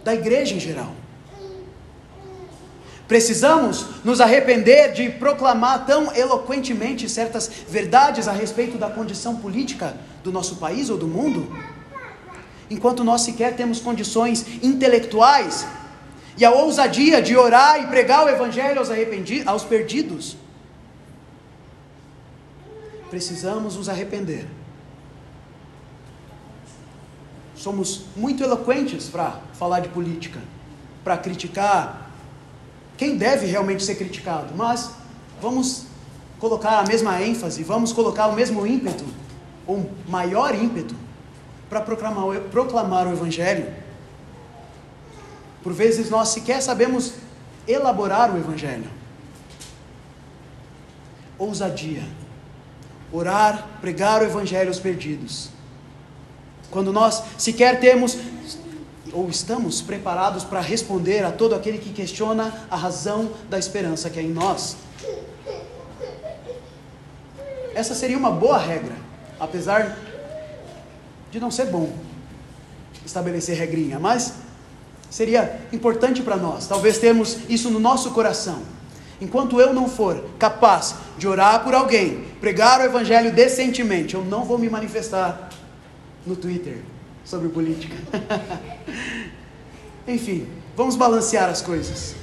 da 0.03 0.15
igreja 0.15 0.55
em 0.55 0.59
geral. 0.59 0.91
Precisamos 3.07 4.03
nos 4.03 4.19
arrepender 4.19 4.93
de 4.93 5.07
proclamar 5.07 5.85
tão 5.85 6.11
eloquentemente 6.15 7.07
certas 7.07 7.47
verdades 7.69 8.27
a 8.27 8.31
respeito 8.31 8.75
da 8.75 8.89
condição 8.89 9.35
política 9.35 9.95
do 10.23 10.31
nosso 10.31 10.55
país 10.55 10.89
ou 10.89 10.97
do 10.97 11.07
mundo 11.07 11.47
enquanto 12.69 13.03
nós 13.03 13.21
sequer 13.21 13.55
temos 13.55 13.79
condições 13.79 14.45
intelectuais 14.63 15.65
e 16.37 16.45
a 16.45 16.51
ousadia 16.51 17.21
de 17.21 17.35
orar 17.35 17.81
e 17.81 17.87
pregar 17.87 18.25
o 18.25 18.29
Evangelho 18.29 18.79
aos, 18.79 18.91
arrependidos, 18.91 19.47
aos 19.47 19.63
perdidos. 19.63 20.37
Precisamos 23.09 23.75
nos 23.75 23.89
arrepender. 23.89 24.45
Somos 27.55 28.05
muito 28.15 28.43
eloquentes 28.43 29.09
para 29.09 29.41
falar 29.53 29.79
de 29.79 29.89
política, 29.89 30.39
para 31.03 31.17
criticar 31.17 32.11
quem 32.95 33.17
deve 33.17 33.45
realmente 33.47 33.83
ser 33.83 33.95
criticado, 33.95 34.53
mas 34.55 34.91
vamos 35.41 35.85
colocar 36.39 36.79
a 36.79 36.83
mesma 36.83 37.21
ênfase, 37.21 37.63
vamos 37.63 37.91
colocar 37.91 38.27
o 38.27 38.33
mesmo 38.33 38.65
ímpeto, 38.65 39.05
ou 39.65 39.89
maior 40.07 40.53
ímpeto, 40.53 40.95
para 41.69 41.81
proclamar, 41.81 42.39
proclamar 42.51 43.07
o 43.07 43.11
Evangelho. 43.11 43.73
Por 45.63 45.73
vezes 45.73 46.09
nós 46.09 46.29
sequer 46.29 46.61
sabemos 46.61 47.13
elaborar 47.67 48.33
o 48.33 48.37
Evangelho. 48.37 48.89
Ousadia. 51.37 52.03
Orar, 53.11 53.67
pregar 53.81 54.21
o 54.21 54.25
Evangelho 54.25 54.69
aos 54.69 54.79
perdidos. 54.79 55.49
Quando 56.71 56.91
nós 56.91 57.23
sequer 57.37 57.79
temos 57.79 58.17
ou 59.13 59.29
estamos 59.29 59.81
preparados 59.81 60.43
para 60.43 60.59
responder 60.59 61.23
a 61.23 61.31
todo 61.31 61.55
aquele 61.55 61.77
que 61.77 61.91
questiona 61.91 62.65
a 62.69 62.75
razão 62.75 63.31
da 63.49 63.57
esperança 63.57 64.09
que 64.09 64.19
é 64.19 64.23
em 64.23 64.29
nós. 64.29 64.77
Essa 67.73 67.93
seria 67.93 68.17
uma 68.17 68.31
boa 68.31 68.57
regra, 68.57 68.95
apesar 69.39 69.97
de 71.37 71.41
não 71.41 71.51
ser 71.51 71.67
bom 71.67 71.93
estabelecer 73.05 73.55
regrinha, 73.55 73.99
mas 73.99 74.33
seria 75.07 75.61
importante 75.71 76.23
para 76.23 76.35
nós, 76.35 76.67
talvez 76.67 76.97
termos 76.97 77.37
isso 77.47 77.69
no 77.69 77.79
nosso 77.79 78.09
coração. 78.09 78.63
Enquanto 79.21 79.61
eu 79.61 79.71
não 79.71 79.87
for 79.87 80.25
capaz 80.39 80.95
de 81.15 81.27
orar 81.27 81.63
por 81.63 81.75
alguém, 81.75 82.25
pregar 82.41 82.81
o 82.81 82.83
evangelho 82.83 83.31
decentemente, 83.31 84.15
eu 84.15 84.25
não 84.25 84.45
vou 84.45 84.57
me 84.57 84.67
manifestar 84.67 85.49
no 86.25 86.35
Twitter 86.35 86.79
sobre 87.23 87.49
política. 87.49 87.95
Enfim, 90.07 90.47
vamos 90.75 90.95
balancear 90.95 91.49
as 91.49 91.61
coisas. 91.61 92.15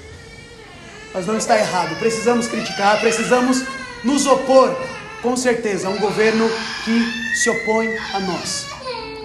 Mas 1.13 1.27
não 1.27 1.37
está 1.37 1.57
errado. 1.57 1.97
Precisamos 2.01 2.49
criticar, 2.49 3.01
precisamos 3.01 3.63
nos 4.03 4.27
opor, 4.27 4.77
com 5.23 5.37
certeza, 5.37 5.87
a 5.87 5.91
um 5.91 5.99
governo 5.99 6.49
que 6.85 7.37
se 7.37 7.51
opõe 7.51 7.97
a 8.13 8.21
nós 8.21 8.74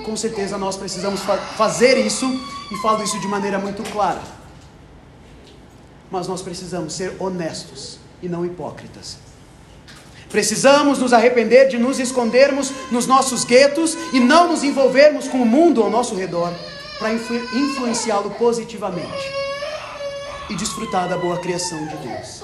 com 0.09 0.17
certeza 0.17 0.57
nós 0.57 0.75
precisamos 0.75 1.21
fa 1.21 1.37
fazer 1.37 1.95
isso 2.03 2.25
e 2.71 2.75
falo 2.81 3.03
isso 3.03 3.19
de 3.19 3.27
maneira 3.27 3.59
muito 3.59 3.83
clara. 3.91 4.21
Mas 6.09 6.27
nós 6.27 6.41
precisamos 6.41 6.93
ser 6.93 7.15
honestos 7.19 7.99
e 8.19 8.27
não 8.27 8.43
hipócritas. 8.43 9.17
Precisamos 10.27 10.97
nos 10.97 11.13
arrepender 11.13 11.67
de 11.67 11.77
nos 11.77 11.99
escondermos 11.99 12.71
nos 12.91 13.05
nossos 13.05 13.43
guetos 13.43 13.95
e 14.11 14.19
não 14.19 14.47
nos 14.47 14.63
envolvermos 14.63 15.27
com 15.27 15.43
o 15.43 15.45
mundo 15.45 15.83
ao 15.83 15.91
nosso 15.91 16.15
redor 16.15 16.51
para 16.97 17.13
influ 17.13 17.37
influenciá-lo 17.55 18.31
positivamente 18.31 19.31
e 20.49 20.55
desfrutar 20.55 21.07
da 21.07 21.17
boa 21.17 21.37
criação 21.37 21.85
de 21.85 21.97
Deus. 21.97 22.43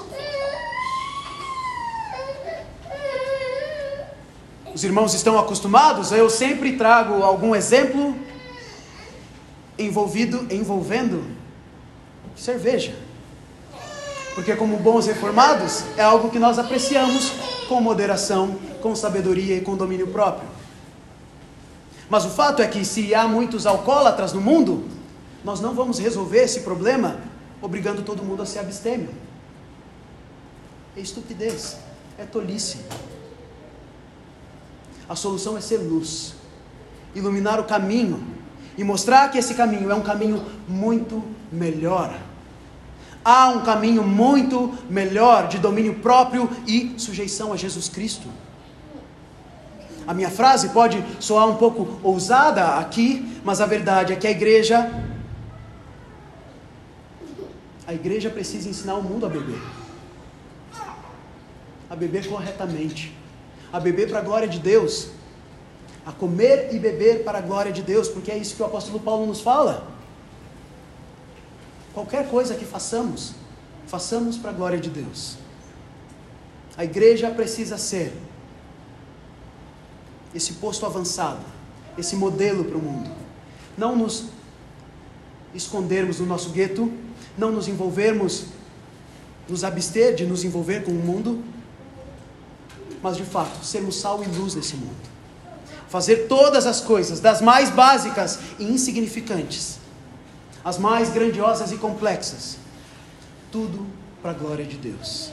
Os 4.76 4.84
irmãos 4.84 5.14
estão 5.14 5.38
acostumados, 5.38 6.12
eu 6.12 6.28
sempre 6.28 6.76
trago 6.76 7.22
algum 7.22 7.54
exemplo 7.54 8.14
envolvido, 9.78 10.46
envolvendo 10.50 11.24
cerveja. 12.36 12.94
Porque 14.34 14.54
como 14.54 14.76
bons 14.76 15.06
reformados, 15.06 15.82
é 15.96 16.02
algo 16.02 16.28
que 16.28 16.38
nós 16.38 16.58
apreciamos 16.58 17.32
com 17.70 17.80
moderação, 17.80 18.58
com 18.82 18.94
sabedoria 18.94 19.56
e 19.56 19.62
com 19.62 19.78
domínio 19.78 20.08
próprio. 20.08 20.46
Mas 22.10 22.26
o 22.26 22.28
fato 22.28 22.60
é 22.60 22.68
que 22.68 22.84
se 22.84 23.14
há 23.14 23.26
muitos 23.26 23.64
alcoólatras 23.64 24.34
no 24.34 24.42
mundo, 24.42 24.86
nós 25.42 25.58
não 25.58 25.74
vamos 25.74 25.98
resolver 25.98 26.42
esse 26.42 26.60
problema 26.60 27.16
obrigando 27.62 28.02
todo 28.02 28.22
mundo 28.22 28.42
a 28.42 28.46
ser 28.46 28.58
abstêmio. 28.58 29.08
é 30.94 31.00
estupidez, 31.00 31.78
é 32.18 32.26
tolice. 32.26 32.76
A 35.08 35.14
solução 35.14 35.56
é 35.56 35.60
ser 35.60 35.78
luz, 35.78 36.34
iluminar 37.14 37.60
o 37.60 37.64
caminho 37.64 38.22
e 38.76 38.84
mostrar 38.84 39.30
que 39.30 39.38
esse 39.38 39.54
caminho 39.54 39.90
é 39.90 39.94
um 39.94 40.02
caminho 40.02 40.44
muito 40.68 41.22
melhor. 41.50 42.18
Há 43.24 43.48
um 43.48 43.62
caminho 43.62 44.02
muito 44.02 44.72
melhor 44.88 45.48
de 45.48 45.58
domínio 45.58 45.96
próprio 45.96 46.48
e 46.66 46.94
sujeição 46.96 47.52
a 47.52 47.56
Jesus 47.56 47.88
Cristo. 47.88 48.28
A 50.06 50.14
minha 50.14 50.30
frase 50.30 50.68
pode 50.68 51.04
soar 51.18 51.48
um 51.48 51.56
pouco 51.56 51.98
ousada 52.02 52.76
aqui, 52.76 53.40
mas 53.44 53.60
a 53.60 53.66
verdade 53.66 54.12
é 54.12 54.16
que 54.16 54.26
a 54.26 54.30
igreja 54.30 55.04
a 57.86 57.94
igreja 57.94 58.28
precisa 58.28 58.68
ensinar 58.68 58.94
o 58.94 59.02
mundo 59.02 59.26
a 59.26 59.28
beber. 59.28 59.62
A 61.88 61.94
beber 61.94 62.28
corretamente. 62.28 63.14
A 63.72 63.80
beber 63.80 64.08
para 64.08 64.18
a 64.18 64.22
glória 64.22 64.48
de 64.48 64.58
Deus. 64.58 65.08
A 66.04 66.12
comer 66.12 66.72
e 66.72 66.78
beber 66.78 67.24
para 67.24 67.38
a 67.38 67.40
glória 67.40 67.72
de 67.72 67.82
Deus, 67.82 68.08
porque 68.08 68.30
é 68.30 68.38
isso 68.38 68.54
que 68.54 68.62
o 68.62 68.66
apóstolo 68.66 69.00
Paulo 69.00 69.26
nos 69.26 69.40
fala. 69.40 69.88
Qualquer 71.92 72.28
coisa 72.28 72.54
que 72.54 72.64
façamos, 72.64 73.32
façamos 73.86 74.36
para 74.36 74.50
a 74.50 74.54
glória 74.54 74.78
de 74.78 74.90
Deus. 74.90 75.36
A 76.76 76.84
igreja 76.84 77.30
precisa 77.30 77.78
ser 77.78 78.12
esse 80.34 80.54
posto 80.54 80.84
avançado, 80.84 81.40
esse 81.96 82.14
modelo 82.14 82.64
para 82.64 82.76
o 82.76 82.82
mundo. 82.82 83.10
Não 83.78 83.96
nos 83.96 84.26
escondermos 85.54 86.20
no 86.20 86.26
nosso 86.26 86.50
gueto, 86.50 86.92
não 87.38 87.50
nos 87.50 87.66
envolvermos, 87.66 88.44
nos 89.48 89.64
abster 89.64 90.14
de 90.14 90.26
nos 90.26 90.44
envolver 90.44 90.84
com 90.84 90.92
o 90.92 90.94
mundo, 90.94 91.42
mas 93.06 93.16
de 93.16 93.22
fato 93.22 93.64
sermos 93.64 94.00
sal 94.00 94.20
e 94.24 94.26
luz 94.26 94.56
nesse 94.56 94.74
mundo. 94.74 94.96
Fazer 95.88 96.26
todas 96.26 96.66
as 96.66 96.80
coisas, 96.80 97.20
das 97.20 97.40
mais 97.40 97.70
básicas 97.70 98.40
e 98.58 98.64
insignificantes, 98.64 99.78
as 100.64 100.76
mais 100.76 101.10
grandiosas 101.10 101.70
e 101.70 101.76
complexas, 101.76 102.56
tudo 103.52 103.86
para 104.20 104.32
a 104.32 104.34
glória 104.34 104.64
de 104.64 104.76
Deus. 104.76 105.30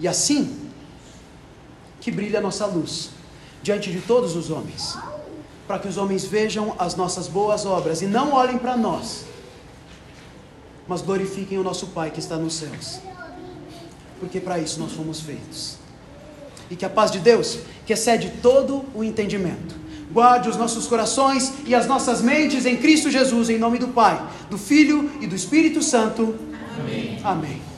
E 0.00 0.08
assim 0.08 0.70
que 2.00 2.10
brilha 2.10 2.38
a 2.38 2.42
nossa 2.42 2.64
luz 2.64 3.10
diante 3.62 3.92
de 3.92 4.00
todos 4.00 4.34
os 4.34 4.48
homens, 4.48 4.96
para 5.66 5.78
que 5.78 5.88
os 5.88 5.98
homens 5.98 6.24
vejam 6.24 6.74
as 6.78 6.96
nossas 6.96 7.28
boas 7.28 7.66
obras 7.66 8.00
e 8.00 8.06
não 8.06 8.32
olhem 8.32 8.56
para 8.56 8.78
nós 8.78 9.26
mas 10.88 11.02
glorifiquem 11.02 11.58
o 11.58 11.62
nosso 11.62 11.88
Pai 11.88 12.10
que 12.10 12.18
está 12.18 12.36
nos 12.36 12.54
céus, 12.54 12.98
porque 14.18 14.40
para 14.40 14.58
isso 14.58 14.80
nós 14.80 14.92
fomos 14.92 15.20
feitos. 15.20 15.81
E 16.72 16.76
que 16.76 16.86
a 16.86 16.88
paz 16.88 17.10
de 17.10 17.18
Deus, 17.18 17.58
que 17.84 17.92
excede 17.92 18.32
todo 18.40 18.82
o 18.94 19.04
entendimento, 19.04 19.74
guarde 20.10 20.48
os 20.48 20.56
nossos 20.56 20.86
corações 20.86 21.52
e 21.66 21.74
as 21.74 21.86
nossas 21.86 22.22
mentes 22.22 22.64
em 22.64 22.78
Cristo 22.78 23.10
Jesus, 23.10 23.50
em 23.50 23.58
nome 23.58 23.76
do 23.76 23.88
Pai, 23.88 24.26
do 24.48 24.56
Filho 24.56 25.10
e 25.20 25.26
do 25.26 25.36
Espírito 25.36 25.82
Santo. 25.82 26.34
Amém. 26.80 27.20
Amém. 27.22 27.71